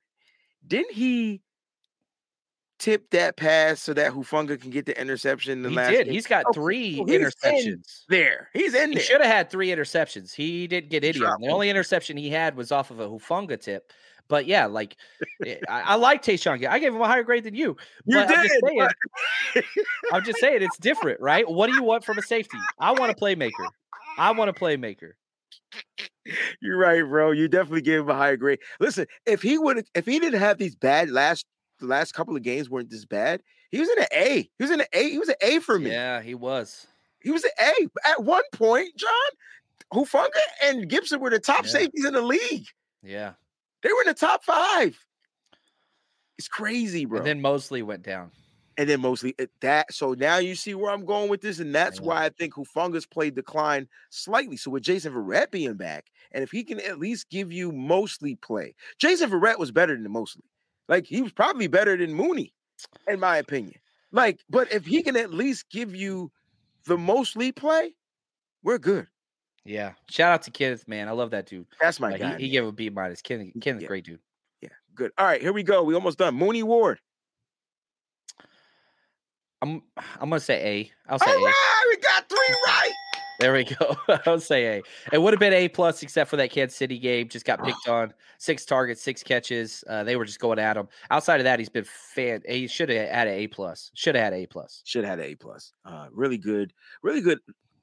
[0.67, 1.43] Didn't he
[2.81, 5.63] tip that pass so that Hufanga can get the interception?
[5.63, 6.05] The he last did.
[6.07, 6.15] Game?
[6.15, 8.49] He's got oh, three he's interceptions there.
[8.53, 8.89] He's in.
[8.89, 9.05] He there.
[9.05, 10.35] should have had three interceptions.
[10.35, 11.19] He didn't get any.
[11.19, 13.93] The only interception he had was off of a Hufanga tip.
[14.29, 14.97] But yeah, like
[15.45, 16.65] eh, I, I like Tashaun.
[16.67, 17.77] I gave him a higher grade than you.
[18.07, 18.31] You did.
[18.31, 18.89] I'm just, saying,
[20.13, 21.49] I'm just saying it's different, right?
[21.49, 22.59] What do you want from a safety?
[22.79, 23.69] I want a playmaker.
[24.19, 25.13] I want a playmaker.
[26.61, 27.33] You're right, bro.
[27.33, 28.61] You definitely gave him a higher grade.
[28.79, 31.45] Listen, if he would if he didn't have these bad last
[31.81, 34.51] the last couple of games weren't this bad, he was in an A.
[34.59, 35.11] He was in an A.
[35.11, 35.91] He was an A for me.
[35.91, 36.87] Yeah, he was.
[37.21, 37.89] He was an A.
[38.09, 39.11] At one point, John,
[39.93, 40.29] Hufanga
[40.65, 41.71] and Gipson were the top yeah.
[41.71, 42.67] safeties in the league.
[43.03, 43.33] Yeah.
[43.83, 44.99] They were in the top five.
[46.39, 47.19] It's crazy, bro.
[47.19, 48.31] And then Moseley went down
[48.81, 49.93] and then mostly that.
[49.93, 52.07] So now you see where I'm going with this, and that's yeah.
[52.07, 54.57] why I think Hufanga's played decline slightly.
[54.57, 58.37] So with Jason Verrett being back, and if he can at least give you Moseley
[58.37, 60.45] play, Jason Verrett was better than Moseley.
[60.91, 62.53] Like he was probably better than Mooney,
[63.07, 63.77] in my opinion.
[64.11, 66.33] Like, but if he can at least give you
[66.85, 67.95] the Moseley play,
[68.65, 69.07] we're good.
[69.65, 69.93] Yeah.
[70.11, 71.07] Shout out to Kenneth, man.
[71.07, 71.67] I love that dude.
[71.81, 72.39] That's my guy.
[72.39, 73.23] He, he, gave a B minus.
[73.23, 73.89] Kenneth, Kenneth, yeah.
[73.89, 74.19] great dude.
[74.61, 75.13] Yeah, good.
[75.17, 75.85] All right, here we go.
[75.85, 76.35] We almost done.
[76.35, 76.99] Mooney Ward.
[79.63, 80.93] I'm I'm gonna say A.
[81.09, 81.45] I'll say All A.
[81.45, 82.93] right, we got three right.
[83.41, 83.97] There we go.
[84.27, 84.83] I'll say A.
[85.13, 87.27] It would have been A plus, except for that Kansas City game.
[87.27, 88.13] Just got picked on.
[88.37, 89.83] Six targets, six catches.
[89.89, 90.89] Uh, they were just going at him.
[91.11, 92.43] Outside of that, he's been fan.
[92.47, 93.91] He should have had an A plus.
[93.95, 94.83] Should have had A plus.
[94.85, 95.73] Should have had an A plus.
[95.87, 96.75] Uh, really good.
[97.03, 97.39] Really good.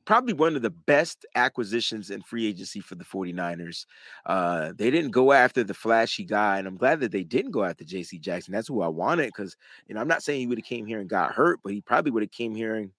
[0.05, 3.85] probably one of the best acquisitions in free agency for the 49ers.
[4.27, 7.63] Uh, they didn't go after the flashy guy, and I'm glad that they didn't go
[7.63, 8.53] after JC Jackson.
[8.53, 10.99] That's who I wanted because you know I'm not saying he would have came here
[10.99, 12.91] and got hurt, but he probably would have came here and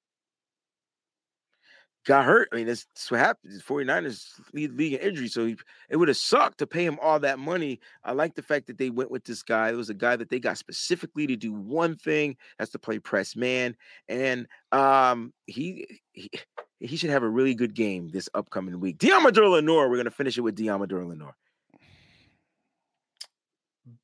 [2.07, 2.49] got hurt.
[2.53, 3.63] I mean, that's, that's what happened.
[3.63, 5.29] 49ers lead league in injury.
[5.29, 5.57] So he,
[5.89, 7.81] it would have sucked to pay him all that money.
[8.03, 9.71] I like the fact that they went with this guy.
[9.71, 12.99] It was a guy that they got specifically to do one thing, that's to play
[12.99, 13.77] press man.
[14.09, 16.31] And um, he, he
[16.81, 18.99] he should have a really good game this upcoming week.
[18.99, 21.35] Deommodore Lenoir, we're gonna finish it with Deommodore Lenoir.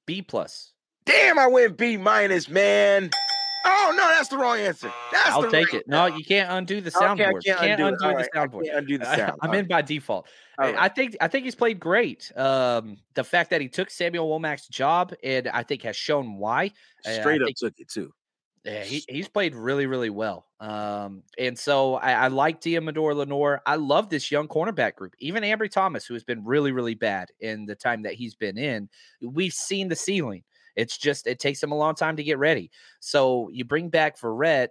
[0.07, 0.73] B plus.
[1.07, 3.11] Damn, I went B minus, man.
[3.67, 4.93] Oh no, that's the wrong answer.
[5.11, 5.89] That's I'll take it.
[5.89, 7.37] No, you can't undo the soundboard.
[7.37, 8.65] Okay, can't, can't undo, undo the soundboard.
[8.65, 9.39] Can't undo the sound.
[9.41, 10.29] I, am in by default.
[10.59, 10.75] Right.
[10.79, 12.31] I think I think he's played great.
[12.37, 16.73] Um, the fact that he took Samuel Womack's job and I think has shown why.
[17.03, 18.13] Straight up took it too.
[18.65, 20.47] Yeah, he, he's played really, really well.
[20.59, 23.61] Um, and so I, I like Deommodore Lenoir.
[23.67, 25.13] I love this young cornerback group.
[25.19, 28.57] Even Ambry Thomas, who has been really, really bad in the time that he's been
[28.57, 28.89] in,
[29.21, 30.45] we've seen the ceiling.
[30.77, 32.71] It's just it takes him a long time to get ready.
[33.01, 34.69] So you bring back Verrett.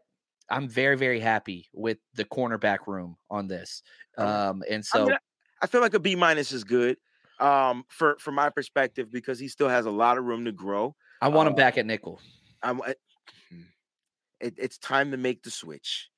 [0.49, 3.81] I'm very, very happy with the cornerback room on this.
[4.17, 5.17] Um, and so I, mean,
[5.61, 6.97] I feel like a B minus is good
[7.39, 10.95] um, for from my perspective because he still has a lot of room to grow.
[11.21, 12.19] I want him um, back at nickel.
[12.61, 12.81] I'm,
[14.39, 16.09] it, it's time to make the switch.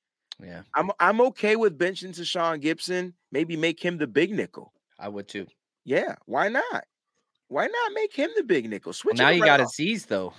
[0.42, 3.14] Yeah, I'm I'm okay with benching Tashaun Gipson.
[3.32, 4.72] Maybe make him the big nickel.
[4.98, 5.46] I would too.
[5.84, 6.84] Yeah, why not?
[7.48, 8.92] Why not make him the big nickel?
[8.92, 9.18] Switch.
[9.18, 10.32] Well, now you got Azeez though.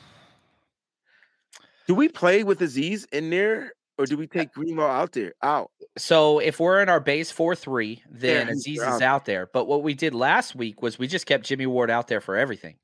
[1.88, 5.34] Do we play with Azeez in there, or do we uh take Greenlaw out there?
[5.41, 5.72] Out.
[5.97, 8.95] So if we're in our base four three, then yeah, out.
[8.95, 9.49] is out there.
[9.53, 12.36] But what we did last week was we just kept Jimmie Ward out there for
[12.36, 12.76] everything.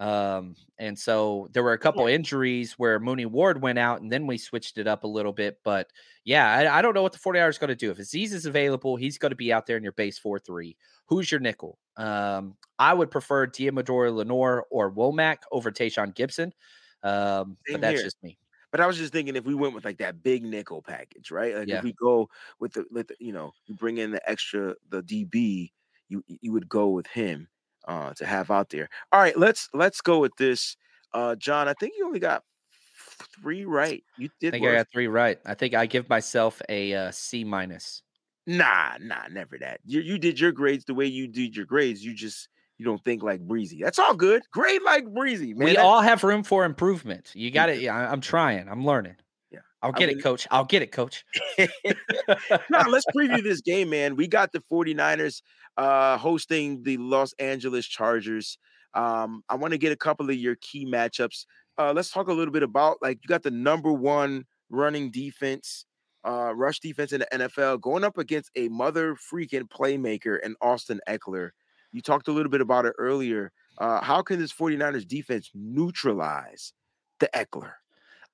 [0.00, 2.14] Um, and so there were a couple yeah.
[2.14, 5.58] injuries where Mooney Ward went out, and then we switched it up a little bit.
[5.62, 5.88] But
[6.24, 7.90] yeah, I, I don't know what the 40 hours going to do.
[7.90, 10.74] If Azeez is available, he's going to be out there in your base 4 3.
[11.06, 11.78] Who's your nickel?
[11.98, 16.52] Um, I would prefer Deommodore Lenoir or Womack over Tashaun Gipson.
[17.02, 18.04] Um, but that's here.
[18.04, 18.38] just me.
[18.70, 21.56] But I was just thinking if we went with like that big nickel package, right?
[21.56, 21.78] Like yeah.
[21.78, 25.02] if we go with the, with the, you know, you bring in the extra, the
[25.02, 25.72] DB,
[26.08, 27.48] you you would go with him
[27.86, 28.88] uh, to have out there.
[29.12, 30.76] All right, let's let's go with this.
[31.12, 32.42] Uh, John, I think you only got
[33.40, 34.02] three right.
[34.18, 34.48] You did.
[34.48, 34.72] I think work.
[34.72, 35.38] I got three right.
[35.44, 38.02] I think I give myself a uh, C minus.
[38.46, 39.80] Nah, nah, never that.
[39.84, 42.04] You you did your grades the way you did your grades.
[42.04, 43.80] You just you don't think like Breezie.
[43.80, 44.42] That's all good.
[44.52, 45.66] Grade like Breezie, man.
[45.66, 47.30] We all have room for improvement.
[47.34, 47.80] You got it.
[47.80, 48.68] Yeah, I'm trying.
[48.68, 49.16] I'm learning.
[49.82, 50.46] I'll get I mean, it, coach.
[50.50, 51.24] I'll get it, coach.
[51.58, 54.14] now, let's preview this game, man.
[54.14, 55.42] We got the 49ers
[55.76, 58.58] uh, hosting the Los Angeles Chargers.
[58.94, 61.46] Um, I want to get a couple of your key matchups.
[61.78, 65.86] Uh, let's talk a little bit about like you got the number one running defense,
[66.26, 71.00] uh, rush defense in the NFL going up against a mother freaking playmaker and Austin
[71.08, 71.50] Ekeler.
[71.92, 73.50] You talked a little bit about it earlier.
[73.78, 76.72] Uh, how can this 49ers defense neutralize
[77.18, 77.72] the Ekeler?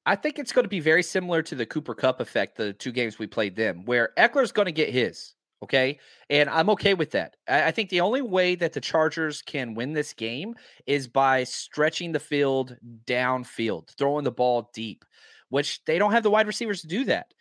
[0.07, 2.93] I think it's going to be very similar to the Cooper Kupp effect, the two
[2.93, 5.35] games we played them, where Ekeler's going to get his.
[5.63, 5.99] Okay.
[6.31, 7.37] And I'm okay with that.
[7.49, 10.55] I, think the only way that the Chargers can win this game
[10.87, 12.77] is by stretching the field
[13.07, 15.05] downfield, throwing the ball deep,
[15.49, 17.33] which they don't have the wide receivers to do that.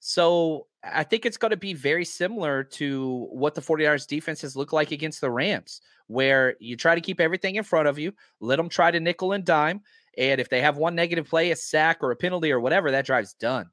[0.00, 4.72] So I think it's going to be very similar to what the 49ers defenses look
[4.72, 8.56] like against the Rams, where you try to keep everything in front of you, let
[8.56, 9.82] them try to nickel and dime.
[10.18, 13.06] And if they have one negative play, a sack or a penalty or whatever, that
[13.06, 13.70] drive's done.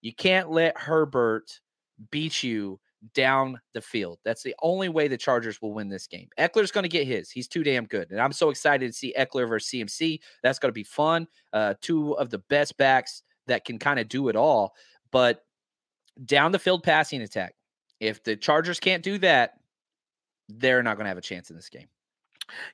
[0.00, 1.60] You can't let Herbert
[2.10, 2.78] beat you
[3.14, 4.18] down the field.
[4.24, 6.28] That's the only way the Chargers will win this game.
[6.38, 7.30] Ekeler's going to get his.
[7.30, 8.10] He's too damn good.
[8.10, 10.20] And I'm so excited to see Ekeler versus CMC.
[10.42, 11.26] That's going to be fun.
[11.52, 14.74] Uh, two of the best backs that can kind of do it all.
[15.10, 15.44] But
[16.24, 17.54] down the field passing attack,
[18.00, 19.54] if the Chargers can't do that,
[20.48, 21.88] they're not going to have a chance in this game.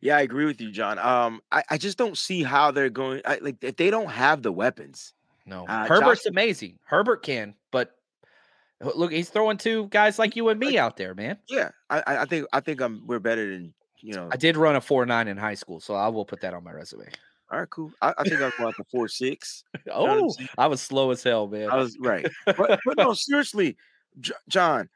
[0.00, 0.98] Yeah, I agree with you, John.
[0.98, 3.22] Um, I, I just don't see how they're going.
[3.24, 5.12] I, like if they don't have the weapons.
[5.46, 6.78] No, uh, Herbert's Josh, amazing.
[6.84, 7.94] Herbert can, but
[8.80, 11.38] Look, he's throwing two guys like you and me out there, man.
[11.48, 14.28] Yeah, I, I think I think I'm we're better than you know.
[14.30, 16.64] I did run a four nine in high school, so I will put that on
[16.64, 17.06] my resume.
[17.50, 17.92] All right, cool.
[18.02, 19.64] I, I think I'm going a four six.
[19.92, 21.70] oh, I was slow as hell, man.
[21.70, 23.76] I was right, but, but no, seriously,
[24.48, 24.88] John,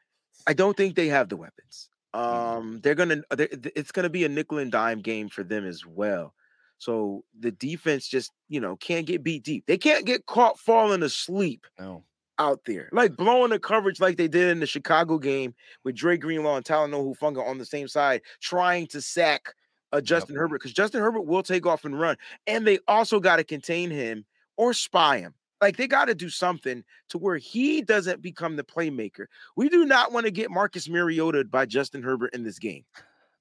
[0.45, 1.89] I don't think they have the weapons.
[2.13, 2.57] Mm-hmm.
[2.57, 5.85] Um, they're gonna, they're, it's gonna be a nickel and dime game for them as
[5.85, 6.33] well.
[6.77, 9.65] So the defense just, you know, can't get beat deep.
[9.67, 11.65] They can't get caught falling asleep.
[11.77, 12.03] No
[12.39, 15.53] out there, like blowing the coverage like they did in the Chicago game
[15.83, 19.53] with Dre Greenlaw and Talanoa Hufanga on the same side, trying to sack
[19.91, 20.39] uh, Justin yep.
[20.41, 22.15] Herbert because Justin Herbert will take off and run,
[22.47, 25.33] and they also got to contain him or spy him.
[25.61, 29.25] Like they got to do something to where he doesn't become the playmaker.
[29.55, 32.85] We do not want to get Marcus Mariota by Justin Herbert in this game.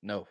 [0.03, 0.27] No,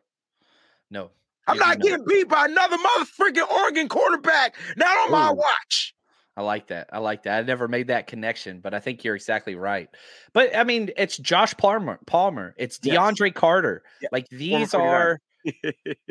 [0.92, 1.12] no.
[1.48, 4.56] I'm not getting beat by another mother freaking Oregon quarterback.
[4.76, 5.94] Not on my watch.
[6.36, 6.90] I like that.
[6.92, 7.40] I like that.
[7.40, 9.88] I never made that connection, but I think you're exactly right.
[10.34, 12.00] But I mean, it's Josh Palmer.
[12.06, 12.54] Palmer.
[12.58, 12.98] It's Yes.
[12.98, 13.82] DeAndre Carter.
[14.02, 14.80] Yeah, Like these 49er.
[14.80, 15.20] are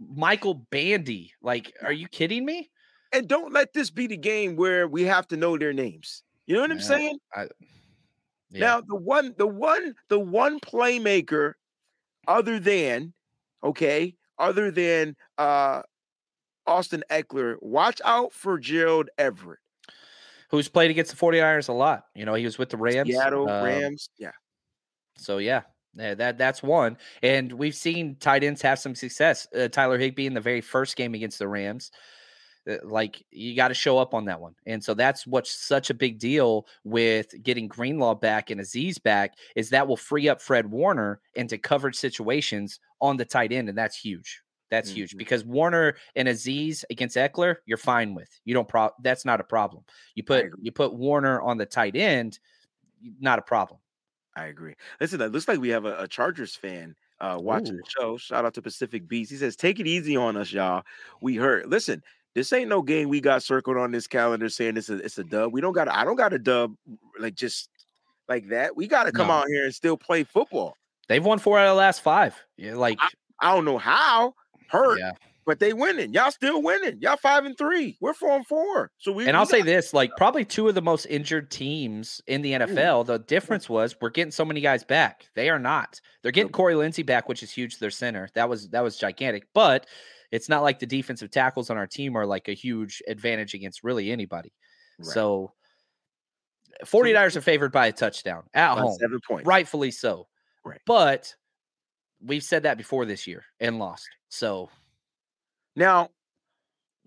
[0.00, 1.32] Michael Bandy.
[1.42, 2.68] Like, are you kidding me?
[3.12, 6.22] And don't let this be the game where we have to know their names.
[6.46, 6.84] You know what I'm Yeah.
[6.84, 7.18] saying?
[7.36, 7.46] Yeah.
[8.60, 11.54] Now the one, the one, the one playmaker,
[12.26, 13.14] other than,
[13.62, 15.82] okay, other than uh
[16.66, 19.58] Austin Ekeler, watch out for Gerald Everett.
[20.50, 22.06] Who's played against the 49ers a lot.
[22.14, 23.08] You know, he was with the Rams.
[23.08, 24.10] Seattle um, Rams.
[24.18, 24.32] Yeah.
[25.16, 25.62] So yeah,
[25.94, 26.96] yeah, that that's one.
[27.22, 29.46] And we've seen tight ends have some success.
[29.54, 31.90] Uh, Tyler Higbee in the very first game against the Rams.
[32.70, 35.90] Uh, Like you got to show up on that one, and so that's what's such
[35.90, 40.40] a big deal with getting Greenlaw back and Azeez back is that will free up
[40.40, 44.42] Fred Warner into coverage situations on the tight end, and that's huge.
[44.70, 45.18] That's huge Mhm.
[45.18, 48.30] because Warner and Azeez against Ekeler, you're fine with.
[48.44, 48.90] You don't pro.
[49.02, 49.82] That's not a problem.
[50.14, 52.38] You put you put Warner on the tight end,
[53.20, 53.80] not a problem.
[54.36, 54.74] I agree.
[55.00, 57.78] Listen, it looks like we have a, a Chargers fan uh watching Ooh.
[57.78, 58.16] the show.
[58.16, 59.30] Shout out to Pacific Beast.
[59.32, 60.84] He says, "Take it easy on us, y'all.
[61.20, 61.68] We hurt.
[61.68, 62.02] Listen,
[62.34, 65.24] this ain't no game we got circled on this calendar saying it's a it's a
[65.24, 65.52] dub.
[65.52, 65.88] We don't got.
[65.88, 66.74] I don't got a dub
[67.18, 67.68] like just
[68.28, 68.76] like that.
[68.76, 69.34] We got to come No.
[69.34, 70.76] out here and still play football.
[71.08, 72.36] They've won four out of the last five.
[72.56, 72.98] Yeah, like
[73.40, 74.34] I don't know how
[74.68, 75.10] hurt, yeah.
[75.44, 76.12] but they winning.
[76.12, 76.98] Y'all still winning.
[77.00, 77.96] Y'all five and three.
[78.00, 78.92] We're four and four.
[78.98, 82.20] So we And we I'll say this: like probably two of the most injured teams
[82.28, 83.06] in the NFL.
[83.06, 85.28] The difference was we're getting so many guys back.
[85.34, 86.00] They are not.
[86.22, 87.78] They're getting Corey Linsley back, which is huge.
[87.80, 89.48] Their center that was that was gigantic.
[89.52, 89.86] But
[90.30, 93.82] it's not like the defensive tackles on our team are like a huge advantage against
[93.82, 94.52] really anybody.
[94.98, 95.08] Right.
[95.08, 95.52] So
[96.84, 98.96] 49ers are favored by a touchdown at home.
[98.98, 99.46] seven points.
[99.46, 100.28] rightfully so.
[100.64, 100.80] Right.
[100.86, 101.34] But
[102.24, 104.08] we've said that before this year and lost.
[104.28, 104.70] So
[105.76, 106.10] Now,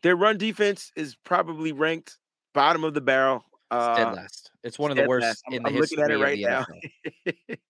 [0.01, 2.17] their run defense is probably ranked
[2.53, 3.45] bottom of the barrel.
[3.71, 4.51] it's dead Uh, last.
[4.63, 5.41] It's one of the worst.
[5.47, 6.65] I'm, in the I'm looking at it history right of
[7.25, 7.63] the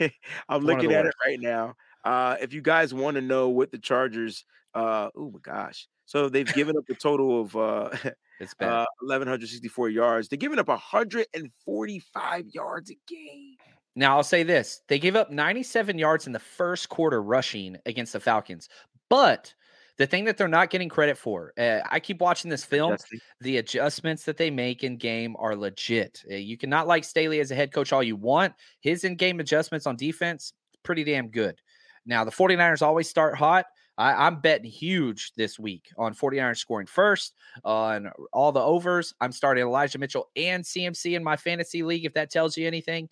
[0.00, 0.10] now.
[0.48, 1.74] I'm looking at it right now.
[2.04, 4.44] Uh, if you guys want to know what the Chargers,
[4.74, 7.90] uh, oh my gosh, so they've given up a total of uh,
[8.40, 8.68] It's bad.
[8.68, 10.28] uh, 1164 yards.
[10.28, 13.56] They're giving up 145 yards a game.
[13.94, 18.14] Now I'll say this: they gave up 97 yards in the first quarter rushing against
[18.14, 18.68] the Falcons,
[19.08, 19.54] but
[19.98, 22.96] the thing that they're not getting credit for, uh, I keep watching this film.
[23.40, 26.22] The adjustments that they make in game are legit.
[26.30, 28.54] Uh, you cannot like Staley as a head coach all you want.
[28.80, 31.60] His in-game adjustments on defense, pretty damn good.
[32.06, 33.66] Now the 49ers always start hot.
[33.98, 37.34] I, I'm betting huge this week on 49ers scoring first,
[37.64, 39.12] on all the overs.
[39.20, 43.08] I'm starting Elijah Mitchell and CMC in my fantasy league, if that tells you anything.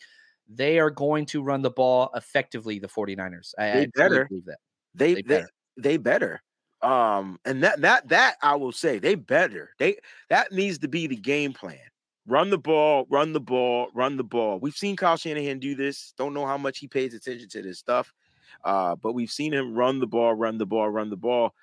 [0.48, 3.54] They are going to run the ball effectively, the 49ers.
[3.58, 4.26] I, They I better.
[4.28, 4.58] believe that.
[4.94, 5.50] They They they better.
[5.76, 6.42] they better.
[6.82, 9.70] Um, and that that that I will say they better.
[9.78, 9.98] They
[10.30, 11.78] that needs to be the game plan.
[12.26, 14.58] Run the ball, run the ball, run the ball.
[14.60, 16.14] We've seen Kyle Shanahan do this.
[16.16, 18.12] Don't know how much he pays attention to this stuff,
[18.64, 21.54] uh, but we've seen him run the ball, run the ball, run the ball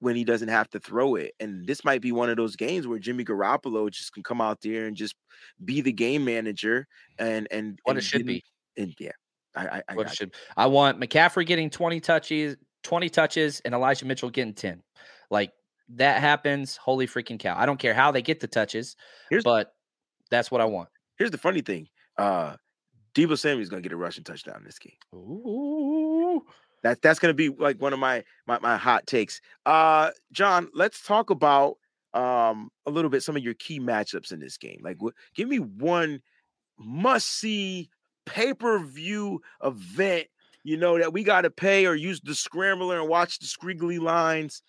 [0.00, 1.32] when he doesn't have to throw it.
[1.40, 4.60] And this might be one of those games where Jimmy Garoppolo just can come out
[4.60, 5.14] there and just
[5.64, 6.86] be the game manager
[7.18, 8.42] and and What and it should be.
[8.76, 9.12] And yeah,
[9.54, 10.34] I I, I, What I it should.
[10.56, 14.82] I want McCaffrey getting 20 touches, 20 touches, and Elijah Mitchell getting 10.
[15.30, 15.52] Like
[15.94, 16.76] that happens.
[16.76, 17.56] Holy freaking cow.
[17.58, 18.96] I don't care how they get the touches,
[19.30, 19.72] Here's- but
[20.30, 20.88] that's what I want.
[21.18, 21.88] here's the funny thing.
[22.18, 22.56] Uh
[23.14, 24.92] Deebo Samuel's gonna get a rushing touchdown in this game.
[25.14, 26.05] Ooh.
[26.82, 29.40] That that's gonna be like one of my my, my hot takes.
[29.64, 31.76] Uh John, let's talk about
[32.14, 34.80] um a little bit some of your key matchups in this game.
[34.82, 36.20] Like what give me one
[36.78, 37.90] must see
[38.26, 40.26] pay-per-view event,
[40.64, 44.62] you know, that we gotta pay or use the scrambler and watch the squiggly lines.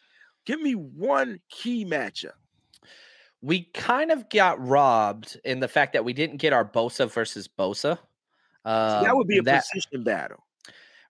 [0.45, 2.31] Give me one key matchup.
[3.41, 7.47] We kind of got robbed in the fact that we didn't get our Bosa versus
[7.47, 7.97] Bosa.
[7.97, 8.01] See,
[8.65, 10.43] that Um, would be a and that, position battle.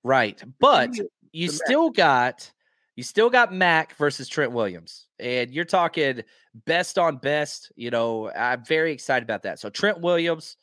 [0.04, 0.42] Right.
[0.60, 0.92] But
[1.32, 2.52] you still got
[2.96, 6.24] you still got Mack versus Trent Williams, and you're talking
[6.66, 7.72] best on best.
[7.76, 9.60] You know, I'm very excited about that.
[9.60, 10.58] So Trent Williams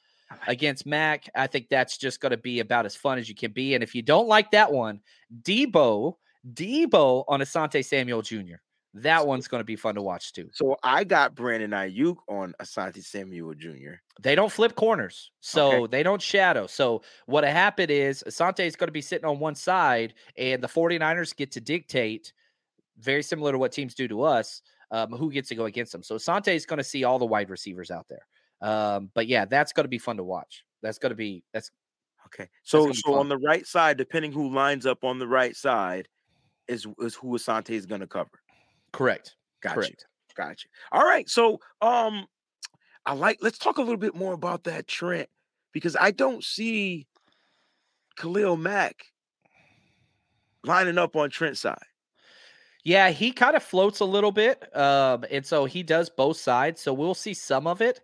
[0.49, 3.53] against Mack, I think that's just going to be about as fun as you can
[3.53, 3.74] be.
[3.74, 5.01] And if you don't like that one,
[5.43, 6.14] Deebo,
[6.53, 8.57] Deebo on Asante Samuel Jr.
[8.95, 10.51] That one's going to be fun to watch too.
[10.53, 13.95] So I got Brandon Aiyuk on Asante Samuel Jr.
[14.22, 15.90] They don't flip corners, so Okay.
[15.90, 16.68] they don't shadow.
[16.68, 20.68] So what happened is Asante is going to be sitting on one side, and the
[20.68, 22.32] 49ers get to dictate,
[22.99, 26.05] very similar to what teams do to us, um, who gets to go against them.
[26.05, 28.26] So Asante is going to see all the wide receivers out there.
[28.61, 30.64] Um, but yeah, that's going to be fun to watch.
[30.82, 31.72] That's going to be that's
[32.26, 32.49] okay.
[32.62, 36.09] So so on the right side, depending who lines up on the right side,
[36.68, 38.30] is is who Asante is going to cover.
[38.95, 39.34] Correct.
[39.61, 39.90] Got Correct.
[39.90, 40.34] you.
[40.36, 40.70] Got you.
[40.92, 41.28] All right.
[41.28, 42.26] So um,
[43.05, 43.38] I like.
[43.40, 45.28] Let's talk a little bit more about that Trent
[45.72, 47.07] because I don't see
[48.16, 49.07] Khalil Mack
[50.64, 51.78] lining up on Trent's side.
[52.84, 54.74] Yeah, he kind of floats a little bit.
[54.76, 56.80] Um, and so he does both sides.
[56.80, 58.01] So we'll see some of it.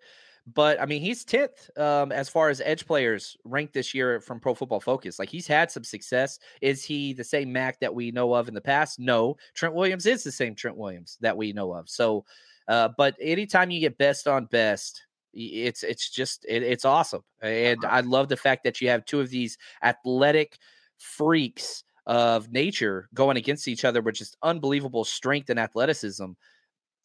[0.54, 4.40] But I mean, he's 10th um, as far as edge players ranked this year from
[4.40, 5.18] Pro Football Focus.
[5.18, 6.38] Like he's had some success.
[6.60, 8.98] Is he the same Mack that we know of in the past?
[8.98, 9.36] No.
[9.54, 11.88] Trent Williams is the same Trent Williams that we know of.
[11.88, 12.24] So,
[12.68, 17.84] uh, but anytime you get best on best, it's it's just it, it's awesome, and
[17.84, 20.58] I love the fact that you have two of these athletic
[20.98, 26.32] freaks of nature going against each other with just unbelievable strength and athleticism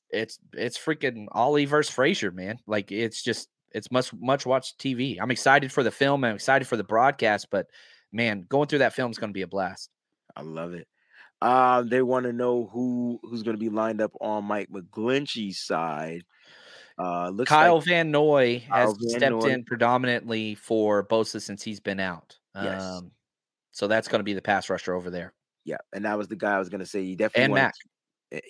[0.10, 2.60] it's it's freaking Ali versus Frazier, man.
[2.68, 5.18] Like it's just it's much much watch TV.
[5.22, 6.24] I'm excited for the film.
[6.24, 7.68] I'm excited for the broadcast, but
[8.12, 9.90] man, going through that film is going to be a blast.
[10.36, 10.88] I love it.
[11.42, 15.60] Uh, they want to know who who's going to be lined up on Mike McGlinchey's
[15.60, 16.24] side.
[16.98, 19.50] Uh, looks Kyle like Van Noy Kyle has Van stepped Noy.
[19.50, 22.38] in predominantly for Bosa since he's been out.
[22.56, 22.82] Yes.
[22.82, 23.12] Um,
[23.72, 25.34] so that's going to be the pass rusher over there.
[25.66, 27.02] Yeah, and that was the guy I was going to say.
[27.02, 27.74] You definitely and Mack.
[27.74, 27.90] Eh,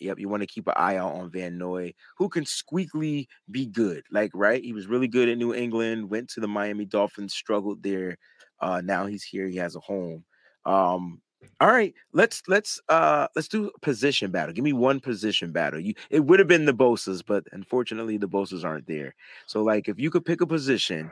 [0.01, 3.65] yep, you want to keep an eye out on Van Noy, who can squeakly be
[3.65, 4.03] good.
[4.11, 4.63] Like, right?
[4.63, 8.17] He was really good in New England, went to the Miami Dolphins, struggled there.
[8.59, 10.23] Uh, now he's here, he has a home.
[10.65, 11.21] Um,
[11.59, 14.53] all right, let's let's uh let's do position battle.
[14.53, 15.79] Give me one position battle.
[15.79, 19.15] You it would have been the Bosas, but unfortunately the Bosas aren't there.
[19.45, 21.11] So, like, if you could pick a position,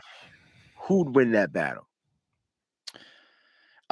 [0.78, 1.88] who'd win that battle?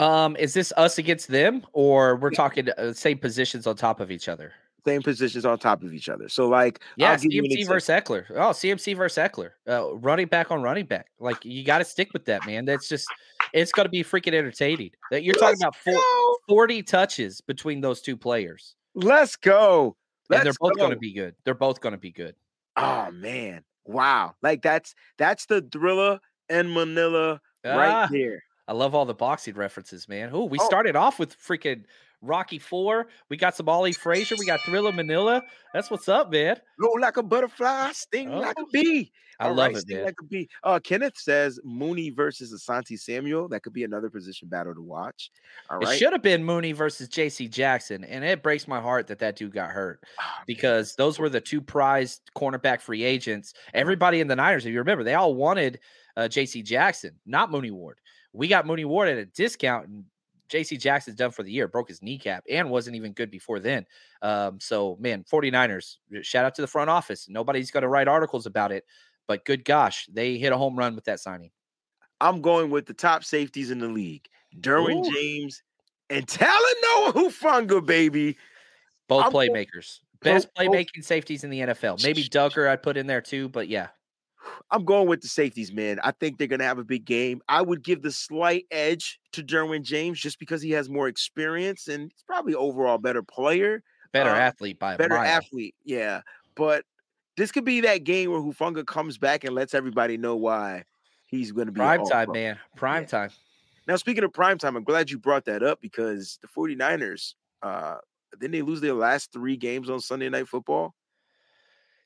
[0.02, 4.10] Um, is this us against them, or we're talking uh, same positions on top of
[4.10, 4.52] each other?
[4.84, 6.28] Same positions on top of each other.
[6.28, 8.26] So, like, yeah, CMC versus Ekeler.
[8.32, 9.52] Oh, CMC versus Ekeler.
[9.70, 11.12] Uh, running back on running back.
[11.20, 12.66] Like, you got to stick with that, man.
[12.66, 13.08] That's just,
[13.54, 14.90] it's going to be freaking entertaining.
[15.12, 18.74] That you're Let's talking about four, 40 touches between those two players.
[18.96, 19.96] Let's go.
[20.30, 21.36] Let's and they're both going to be good.
[21.44, 22.36] They're both going to be good.
[22.76, 24.34] Oh man, wow!
[24.42, 28.08] Like that's that's the Thrilla and Manila right ah.
[28.10, 28.42] there.
[28.72, 30.30] I love all the boxing references, man.
[30.32, 31.84] Oh, we started off with freaking
[32.22, 33.08] Rocky Four.
[33.28, 34.36] We got some Ali Frazier.
[34.40, 35.44] We got Thrilla Manila.
[35.74, 36.56] That's what's up, man.
[36.80, 38.40] Go like a butterfly, sting oh.
[38.40, 39.12] like a bee.
[39.42, 40.06] I All love right, it, man.
[40.06, 40.50] Like a bee.
[40.64, 43.50] Uh, Kenneth says Mooney versus Asante Samuel.
[43.50, 45.32] That could be another position battle to watch.
[45.70, 45.94] All right.
[45.94, 47.50] It should have been Mooney versus J.C.
[47.50, 51.06] Jackson, and it breaks my heart that that dude got hurt oh, because man.
[51.06, 53.54] those were the two prized cornerback free agents.
[53.74, 55.82] Everybody in the Niners, if you remember, they all wanted
[56.16, 56.62] uh, J.C.
[56.62, 57.98] Jackson, not Mooney Ward.
[58.34, 60.06] We got Mooney Ward at a discount, and
[60.52, 63.86] JC Jackson's done for the year, broke his kneecap, and wasn't even good before then.
[64.22, 67.28] Um, so, man, 49ers, shout out to the front office.
[67.30, 68.86] Nobody's going to write articles about it,
[69.28, 71.52] but good gosh, they hit a home run with that signing.
[72.20, 74.28] I'm going with the top safeties in the league
[74.60, 75.12] Derwin Ooh.
[75.12, 75.64] James
[76.10, 78.38] and Talanoa Hufanga, baby.
[79.08, 80.00] Both I'm playmakers.
[80.24, 82.04] Going, Best playmaking safeties in the NFL.
[82.04, 83.88] Maybe Dugger I'd put in there too, but yeah.
[84.70, 86.00] I'm going with the safeties, man.
[86.04, 87.42] I think they're going to have a big game.
[87.48, 91.88] I would give the slight edge to Derwin James just because he has more experience
[91.88, 95.76] and he's probably overall better player, better uh, athlete by better athlete.
[95.84, 96.22] Yeah,
[96.56, 96.86] but
[97.38, 100.84] this could be that game where Hufanga comes back and lets everybody know why
[101.28, 102.60] he's going to be prime time, man.
[102.76, 103.08] Prime yeah.
[103.08, 103.30] time.
[103.88, 107.34] Now, speaking of prime time, I'm glad you brought that up because the 49ers,
[107.64, 107.98] uh,
[108.40, 110.94] didn't they lose their last three games on Sunday Night Football?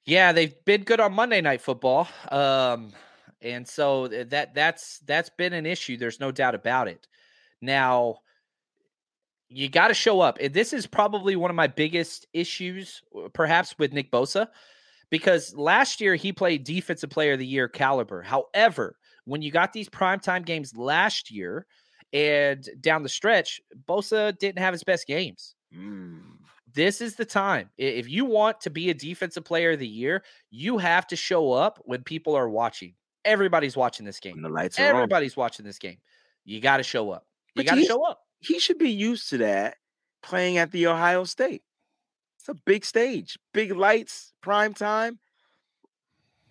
[0.05, 2.93] Yeah, they've been good on Monday Night Football, um,
[3.41, 5.97] and so that that's that's been an issue.
[5.97, 7.07] There's no doubt about it.
[7.59, 8.19] Now,
[9.49, 13.29] you got to show up, and this is probably one of my biggest issues, uh,
[13.33, 14.47] perhaps with Nick Bosa,
[15.09, 18.21] because last year he played Defensive Player of the Year caliber.
[18.21, 21.65] However, when you got these primetime games last year
[22.13, 25.55] and down the stretch, Bosa didn't have his best games.
[25.75, 26.44] Mm
[26.75, 27.69] this is the time.
[27.77, 31.53] If you want to be a defensive player of the year, you have to show
[31.53, 32.93] up when people are watching.
[33.23, 34.41] Everybody's watching this game.
[34.41, 35.97] the lights Everybody's watching this game.
[36.43, 37.25] You got to show up.
[37.55, 38.19] You got to show up.
[38.39, 39.77] He should be used to that
[40.21, 41.63] playing at the Ohio State.
[42.39, 45.17] It's a big stage, big lights, prime time.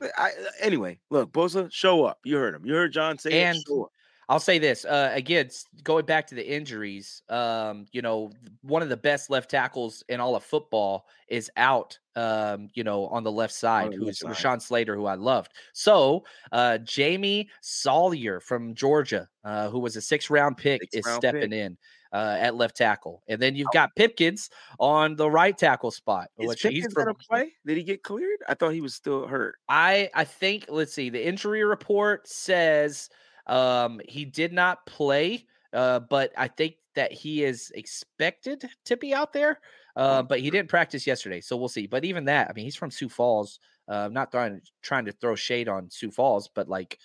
[0.03, 2.19] I, uh, anyway, look, Bosa, show up.
[2.25, 2.67] You heard him.
[2.67, 3.87] You heard John say and it.
[4.29, 5.51] I'll say this uh, again,
[5.83, 7.23] going back to the injuries.
[7.29, 8.31] Um, you know,
[8.63, 11.99] one of the best left tackles in all of football is out.
[12.17, 15.53] Um, you know, on the left side, the who's Rashawn Slater, who I loved.
[15.73, 21.07] So, uh, Jamie Salyer from Georgia, uh, who was a six round pick, six is
[21.07, 21.53] round stepping pick.
[21.53, 21.77] in.
[22.13, 24.49] Uh, at left tackle, and then you've got Pipkins
[24.79, 26.29] on the right tackle spot.
[26.39, 27.51] Is which Pipkins he's gonna play?
[27.67, 28.39] Did he get cleared?
[28.49, 29.57] I thought he was still hurt.
[29.69, 30.67] I I think.
[30.69, 31.11] Let's see.
[31.11, 33.09] The injury report says
[33.47, 39.15] um, he did not play, uh, but I think that he is expected to be
[39.15, 39.61] out there.
[39.97, 41.87] Uh, but he didn't practice yesterday, so we'll see.
[41.87, 43.61] But even that, I mean, he's from Sioux Falls.
[43.87, 46.99] Uh, not trying trying to throw shade on Sioux Falls, but like,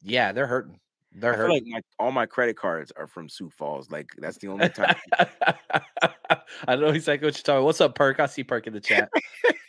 [0.00, 0.78] yeah, they're hurting.
[1.14, 1.70] They're hurting.
[1.72, 3.90] Like my, all my credit cards are from Sioux Falls.
[3.90, 4.96] Like that's the only time.
[6.66, 7.64] I know exactly what you're talking.
[7.64, 8.20] What's up, Perk?
[8.20, 9.10] I see Perk in the chat.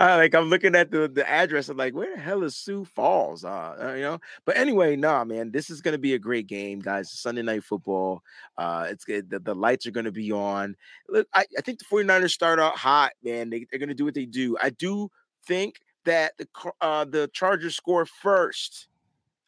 [0.00, 1.68] like I'm looking at the the address.
[1.68, 3.44] I'm like, where the hell is Sioux Falls?
[3.44, 4.18] Uh, uh, you know.
[4.46, 7.10] But anyway, nah, man, this is gonna be a great game, guys.
[7.10, 8.22] Sunday night football.
[8.56, 9.28] Uh, it's good.
[9.28, 10.74] The, the lights are gonna be on.
[11.08, 13.50] Look, I, I think the 49ers start out hot, man.
[13.50, 14.56] They, they're gonna do what they do.
[14.60, 15.10] I do
[15.46, 16.46] think that the
[16.80, 18.88] uh the Chargers score first.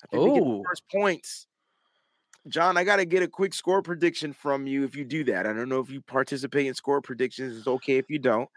[0.05, 1.47] I think they get first points.
[2.49, 5.47] John, I got to get a quick score prediction from you if you do that.
[5.47, 7.57] I don't know if you participate in score predictions.
[7.57, 8.49] It's okay if you don't.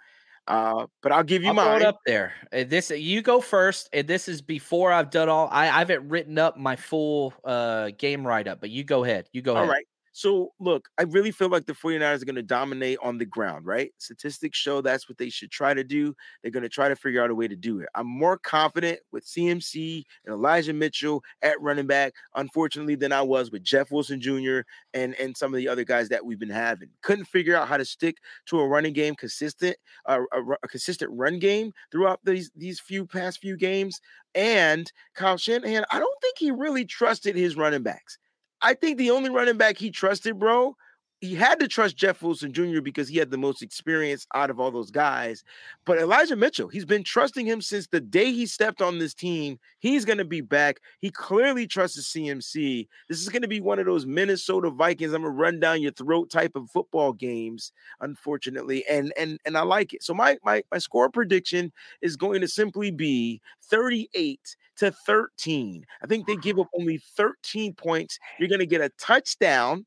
[0.48, 1.84] Uh, but I'll give you I'll mine.
[1.84, 2.34] up there.
[2.54, 5.50] Uh, this you go first, and this is before I've done all.
[5.52, 9.28] I, I haven't written up my full uh game write up, but you go ahead.
[9.34, 9.70] You go all ahead.
[9.70, 9.86] All right.
[10.18, 13.66] So, look, I really feel like the 49ers are going to dominate on the ground,
[13.66, 13.92] right?
[13.98, 16.16] Statistics show that's what they should try to do.
[16.42, 17.90] They're going to try to figure out a way to do it.
[17.96, 23.52] I'm more confident with CMC and Elijah Mitchell at running back, unfortunately, than I was
[23.52, 24.60] with Jeff Wilson Jr.
[24.94, 26.88] and, and some of the other guys that we've been having.
[27.02, 31.12] Couldn't figure out how to stick to a running game consistent, uh, a, a consistent
[31.14, 34.00] run game throughout these, these few past few games.
[34.34, 38.18] And Kyle Shanahan, I don't think he really trusted his running backs.
[38.66, 40.76] I think the only running back he trusted, bro,
[41.22, 42.82] he had to trust Jeff Wilson Jr.
[42.82, 45.44] because he had the most experience out of all those guys.
[45.86, 49.58] But Elijah Mitchell, he's been trusting him since the day he stepped on this team.
[49.80, 50.78] He's going to be back.
[51.00, 52.88] He clearly trusts the CMC.
[53.10, 55.14] This is going to be one of those Minnesota Vikings.
[55.14, 58.86] I'm going to run down your throat type of football games, unfortunately.
[58.90, 60.04] And and and I like it.
[60.04, 65.86] So my my my score prediction is going to simply be 38 to 13.
[66.04, 68.20] I think they give up only 13 points.
[68.40, 69.86] You're going to get a touchdown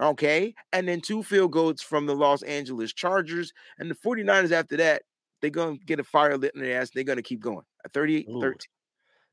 [0.00, 0.54] Okay.
[0.72, 3.52] And then two field goals from the Los Angeles Chargers.
[3.78, 5.02] And the 49ers after that,
[5.40, 6.90] they're going to get a fire lit in their ass.
[6.94, 7.64] They're going to keep going.
[7.92, 8.56] 38 13.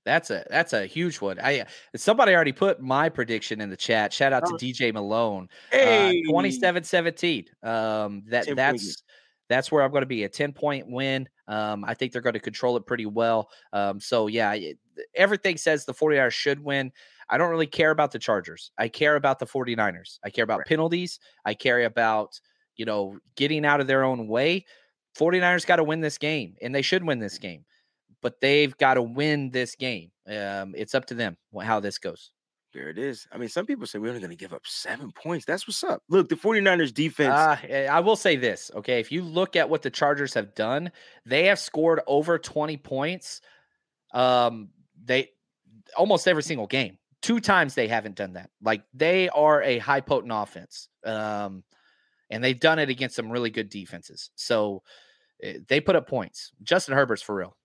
[0.06, 1.40] That's a that's a huge one.
[1.40, 4.12] I somebody already put my prediction in the chat.
[4.12, 5.48] Shout out to DJ Malone.
[5.72, 6.22] Hey.
[6.28, 7.46] Uh, 27-17.
[7.64, 9.02] Um that that's
[9.50, 11.28] that's where I'm going to be a 10 point win.
[11.48, 13.50] Um, I think they're going to control it pretty well.
[13.72, 14.56] Um, so yeah,
[15.16, 16.92] everything says the 49ers should win.
[17.30, 18.72] I don't really care about the Chargers.
[18.78, 20.20] I care about the 49ers.
[20.24, 20.68] I care about right.
[20.68, 21.20] penalties.
[21.46, 22.40] I care about,
[22.76, 24.66] you know, getting out of their own way.
[25.18, 27.66] 49ers got to win this game, and they should win this game,
[28.22, 30.12] but they've got to win this game.
[30.28, 32.32] Um, it's up to them how this goes.
[32.74, 33.28] There it is.
[33.32, 35.46] I mean, some people say we're only going to give up seven points.
[35.46, 36.02] That's what's up.
[36.10, 37.34] Look, the 49ers defense.
[37.34, 38.72] Uh, I will say this.
[38.74, 39.00] Okay.
[39.00, 40.92] If you look at what the Chargers have done,
[41.26, 43.42] they have scored over 20 points.
[44.12, 44.70] Um,
[45.06, 45.30] they
[45.96, 46.98] almost every single game.
[47.22, 48.50] Two times they haven't done that.
[48.62, 50.90] Like they are a high potent offense.
[51.06, 51.64] Um,
[52.32, 54.32] and they've done it against some really good defenses.
[54.36, 54.82] So
[55.44, 56.52] eh, they put up points.
[56.64, 57.56] Justin Herbert's for real.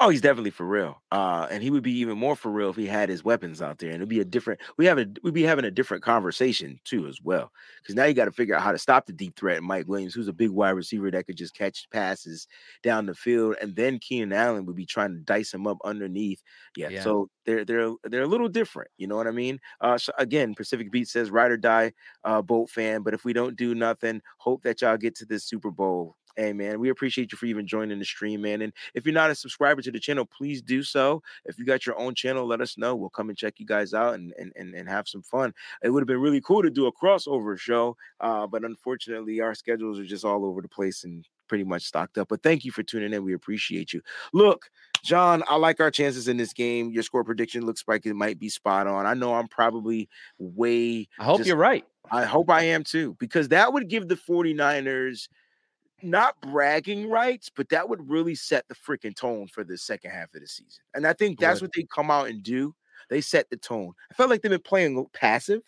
[0.00, 1.00] Oh, he's definitely for real.
[1.12, 3.78] Uh, and he would be even more for real if he had his weapons out
[3.78, 3.90] there.
[3.90, 4.60] And it'd be a different.
[4.76, 7.52] We have a we'd be having a different conversation too as well.
[7.80, 9.62] Because now you got to figure out how to stop the deep threat.
[9.62, 12.48] Mike Williams, who's a big wide receiver that could just catch passes
[12.82, 16.42] down the field, and then Keenan Allen would be trying to dice him up underneath.
[16.74, 16.88] Yeah.
[16.88, 17.00] yeah.
[17.02, 18.90] So they're they're they're a little different.
[18.98, 19.60] You know what I mean?
[19.80, 21.92] Uh, so again, Pacific Beat says ride or die,
[22.24, 23.02] uh, boat fan.
[23.02, 26.52] But if we don't do nothing, hope that y'all get to this Super Bowl Hey
[26.52, 28.62] man, we appreciate you for even joining the stream, man.
[28.62, 31.22] And if you're not a subscriber to the channel, please do so.
[31.44, 32.96] If you got your own channel, let us know.
[32.96, 35.54] We'll come and check you guys out and and and, and have some fun.
[35.82, 39.54] It would have been really cool to do a crossover show, uh, but unfortunately, our
[39.54, 42.28] schedules are just all over the place and pretty much stocked up.
[42.28, 43.22] But thank you for tuning in.
[43.22, 44.00] We appreciate you.
[44.32, 44.70] Look,
[45.04, 46.90] John, I like our chances in this game.
[46.90, 49.06] Your score prediction looks like it might be spot on.
[49.06, 50.08] I know I'm probably
[50.38, 51.06] way.
[51.18, 51.84] I hope just, you're right.
[52.10, 55.28] I hope I am too, because that would give the 49ers–
[56.04, 60.34] not bragging rights, but that would really set the freaking tone for the second half
[60.34, 60.82] of the season.
[60.94, 62.74] And I think that's what they come out and do.
[63.10, 63.92] They set the tone.
[64.10, 65.62] I felt like they've been playing passive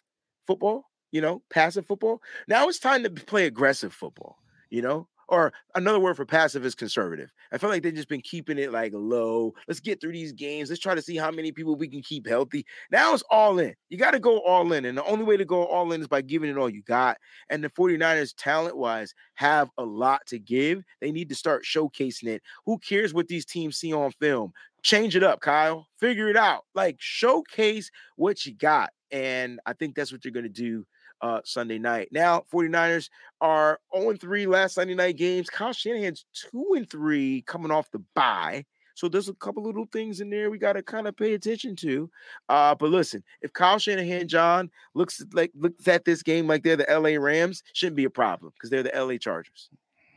[0.46, 2.22] football, you know, passive football.
[2.48, 4.38] Now it's time to play aggressive football,
[4.70, 5.08] you know.
[5.28, 7.32] Or another word for passive is conservative.
[7.52, 9.54] I feel like they've just been keeping it like low.
[9.66, 10.68] Let's get through these games.
[10.68, 12.64] Let's try to see how many people we can keep healthy.
[12.90, 13.74] Now it's all in.
[13.88, 14.84] You got to go all in.
[14.84, 17.18] And the only way to go all in is by giving it all you got.
[17.50, 20.82] And the 49ers, talent wise, have a lot to give.
[21.00, 22.42] They need to start showcasing it.
[22.64, 24.52] Who cares what these teams see on film?
[24.82, 25.88] Change it up, Kyle.
[25.98, 26.62] Figure it out.
[26.74, 28.90] Like showcase what you got.
[29.10, 30.84] And I think that's what you're going to do
[31.20, 32.08] uh, Sunday night.
[32.12, 33.10] Now, 49ers
[33.40, 35.50] are 0 3 last Sunday night games.
[35.50, 38.64] Kyle Shanahan's 2 and 3 coming off the bye.
[38.94, 41.76] So there's a couple little things in there we got to kind of pay attention
[41.76, 42.10] to.
[42.48, 46.76] Uh, but listen, if Kyle Shanahan, John, looks like looks at this game like they're
[46.76, 49.68] the LA Rams, shouldn't be a problem because they're the LA Chargers.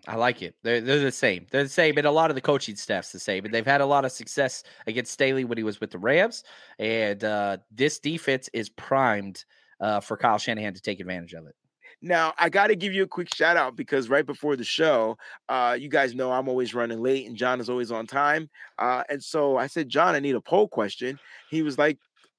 [0.07, 0.55] I like it.
[0.63, 1.45] They're they're the same.
[1.51, 3.43] They're the same, and a lot of the coaching staff's the same.
[3.43, 6.45] And they've had a lot of success against Staley when he was with the Rams.
[6.80, 9.43] And uh, this defense is primed
[9.80, 11.56] uh, for Kyle Shanahan to take advantage of it.
[12.01, 15.18] Now, I got to give you a quick shout out because right before the show,
[15.49, 18.49] uh, you guys know I'm always running late and John is always on time.
[18.77, 21.19] Uh, and so I said, John, I need a poll question.
[21.49, 21.97] He was like,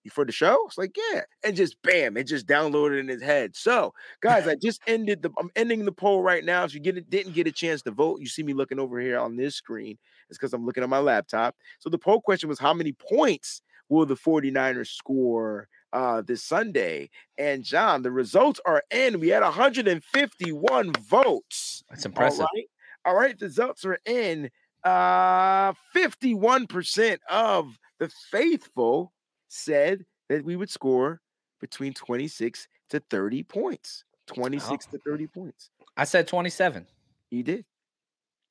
[0.08, 0.64] for the show?
[0.66, 1.22] It's like, yeah.
[1.44, 3.54] And just bam, it just downloaded in his head.
[3.54, 3.92] So,
[4.22, 6.64] guys, I just ended the I'm ending the poll right now.
[6.64, 8.98] If you get it, didn't get a chance to vote, you see me looking over
[8.98, 9.98] here on this screen.
[10.30, 11.54] It's because I'm looking at my laptop.
[11.80, 13.60] So the poll question was how many points
[13.90, 17.10] will the 49ers score uh, this Sunday.
[17.36, 19.20] And John, the results are in.
[19.20, 21.84] We had 151 votes.
[21.90, 22.40] That's impressive.
[22.40, 22.66] All right.
[23.04, 23.38] All right.
[23.38, 24.50] The results are in.
[24.82, 29.12] Uh, 51% of the faithful
[29.48, 31.20] said that we would score
[31.60, 34.04] between 26 to 30 points.
[34.28, 34.96] 26 oh.
[34.96, 35.70] to 30 points.
[35.96, 36.86] I said 27.
[37.30, 37.64] You did.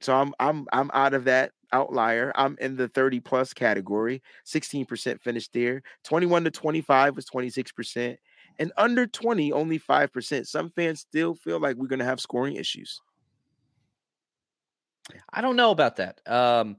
[0.02, 2.32] So I'm I'm I'm out of that outlier.
[2.36, 4.22] I'm in the 30 plus category.
[4.46, 5.82] 16% finished there.
[6.04, 8.18] 21 to 25 was 26%.
[8.60, 10.48] And under 20, only 5%.
[10.48, 13.02] Some fans still feel like we're going to have scoring issues.
[15.32, 16.20] I don't know about that.
[16.28, 16.78] Um,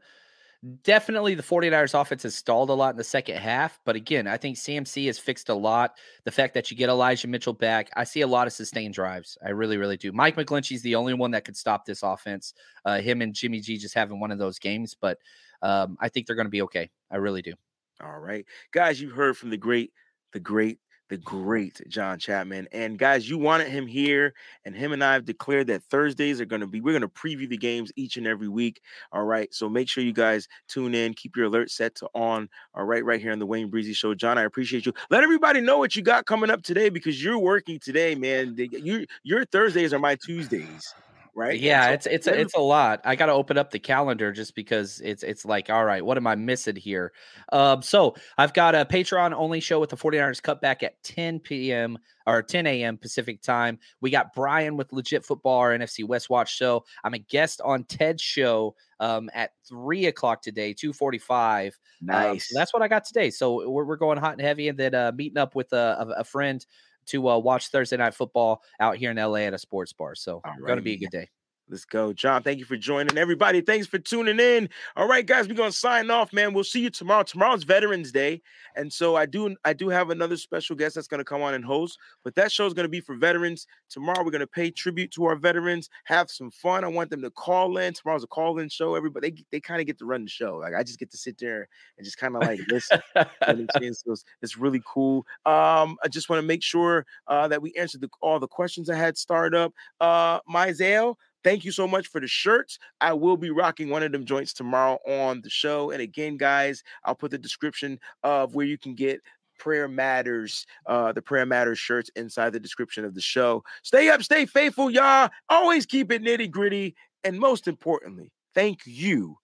[0.82, 3.81] Definitely the 49ers offense has stalled a lot in the second half.
[3.87, 5.97] But again, I think CMC has fixed a lot.
[6.24, 9.39] The fact that you get Elijah Mitchell back, I see a lot of sustained drives.
[9.45, 10.12] I really, really do.
[10.12, 12.53] Mike McGlinchey's the only one that could stop this offense.
[12.85, 14.95] Uh, him and Jimmy G just having one of those games.
[15.01, 15.16] But
[15.62, 16.91] um, I think they're going to be okay.
[17.11, 17.55] I really do.
[18.03, 18.45] All right.
[18.73, 19.93] Guys, you heard from the great,
[20.32, 20.78] the great
[21.11, 22.69] the great John Chapman.
[22.73, 24.32] And guys, you wanted him here,
[24.65, 27.09] and him and I have declared that Thursdays are going to be, we're going to
[27.09, 28.81] preview the games each and every week.
[29.12, 29.53] All right.
[29.53, 32.49] So make sure you guys tune in, keep your alert set to on.
[32.74, 34.15] All right, right here on the Wayne Breezie Show.
[34.15, 34.93] John, I appreciate you.
[35.11, 38.55] Let everybody know what you got coming up today because you're working today, man.
[38.57, 40.95] You, your Thursdays are my Tuesdays
[41.35, 41.59] right?
[41.59, 43.01] Yeah, so, it's it's a, it's a lot.
[43.05, 46.16] I got to open up the calendar just because it's it's like, all right, what
[46.16, 47.12] am I missing here?
[47.52, 51.40] Um, so I've got a Patreon only show with the 49ers cut back at 10
[51.40, 51.98] p.m.
[52.27, 52.97] or 10 a.m.
[52.97, 53.78] Pacific time.
[54.01, 56.85] We got Brian with Legit Football, our NFC West Watch show.
[57.05, 61.78] I'm a guest on Ted's show um, at three o'clock today, 245.
[62.02, 62.31] Nice.
[62.31, 63.31] Um, so that's what I got today.
[63.31, 66.20] So we're, we're going hot and heavy and then uh, meeting up with a, a,
[66.20, 66.65] a friend
[67.11, 70.15] to uh, watch Thursday night football out here in LA at a sports bar.
[70.15, 70.59] So right.
[70.66, 71.28] going to be a good day.
[71.71, 72.13] Let's go.
[72.13, 73.17] John, thank you for joining.
[73.17, 74.69] Everybody, thanks for tuning in.
[74.97, 76.53] All right, guys, we're gonna sign off, man.
[76.53, 77.23] We'll see you tomorrow.
[77.23, 78.43] Tomorrow's Veterans Day.
[78.75, 81.65] And so I do I do have another special guest that's gonna come on and
[81.65, 83.69] host, but that show is gonna be for veterans.
[83.89, 86.83] Tomorrow we're gonna pay tribute to our veterans, have some fun.
[86.83, 87.95] I want them to call in.
[87.95, 88.97] Tomorrow's a call-in show.
[88.97, 90.57] Everybody they, they kind of get to run the show.
[90.57, 91.69] Like I just get to sit there
[91.99, 93.01] and just kind of like listen.
[93.15, 95.25] so it's really cool.
[95.47, 98.91] Um, I just want to make sure uh, that we answered the, all the questions
[98.91, 99.73] I had started up.
[100.01, 102.79] Uh, Myzel, Thank you so much for the shirts.
[103.01, 105.91] I will be rocking one of them joints tomorrow on the show.
[105.91, 109.21] And again, guys, I'll put the description of where you can get
[109.59, 113.62] prayer matters uh the prayer matters shirts inside the description of the show.
[113.83, 115.29] Stay up stay faithful y'all.
[115.51, 119.37] Always keep it nitty gritty and most importantly thank you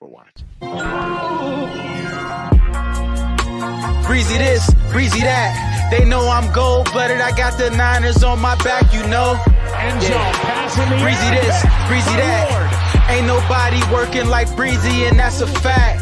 [0.00, 0.48] for watching.
[4.04, 5.88] Breezy this breezy that.
[5.92, 9.40] They know i'm gold blooded i got the niners on my back you know
[9.84, 10.32] End zone,
[10.88, 11.60] the Breezy this,
[11.92, 12.48] breezy that.
[13.12, 16.00] Ain't nobody working like Breezy, and that's a fact.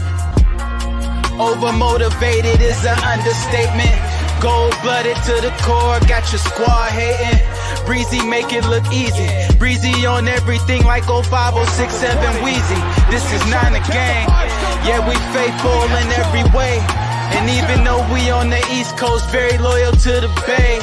[1.34, 3.98] Overmotivated is an understatement.
[4.38, 7.42] Gold blooded to the core, got your squad hating.
[7.84, 9.26] Breezy make it look easy.
[9.58, 12.80] Breezy on everything like 05067 Wheezy.
[13.10, 14.30] This is not a gang.
[14.86, 16.78] Yeah, we faithful in every way.
[17.34, 20.78] And even though we on the East Coast, very loyal to the Bay.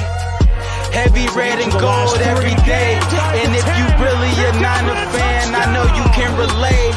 [0.91, 2.97] Heavy red and gold every day.
[3.39, 6.95] And if you really a Niner fan, I know you can relate.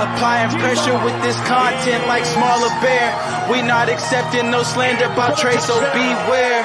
[0.00, 3.12] Applying pressure with this content like smaller bear.
[3.52, 6.64] We not accepting no slander about Trey, so beware.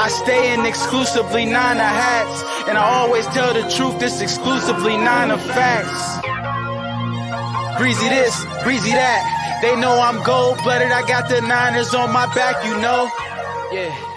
[0.00, 2.42] I stay in exclusively nine of hats.
[2.68, 6.24] And I always tell the truth, this exclusively nine of facts.
[7.76, 9.58] Breezy this, breezy that.
[9.60, 10.92] They know I'm gold blooded.
[10.92, 13.10] I got the niners on my back, you know.
[13.72, 14.13] Yeah.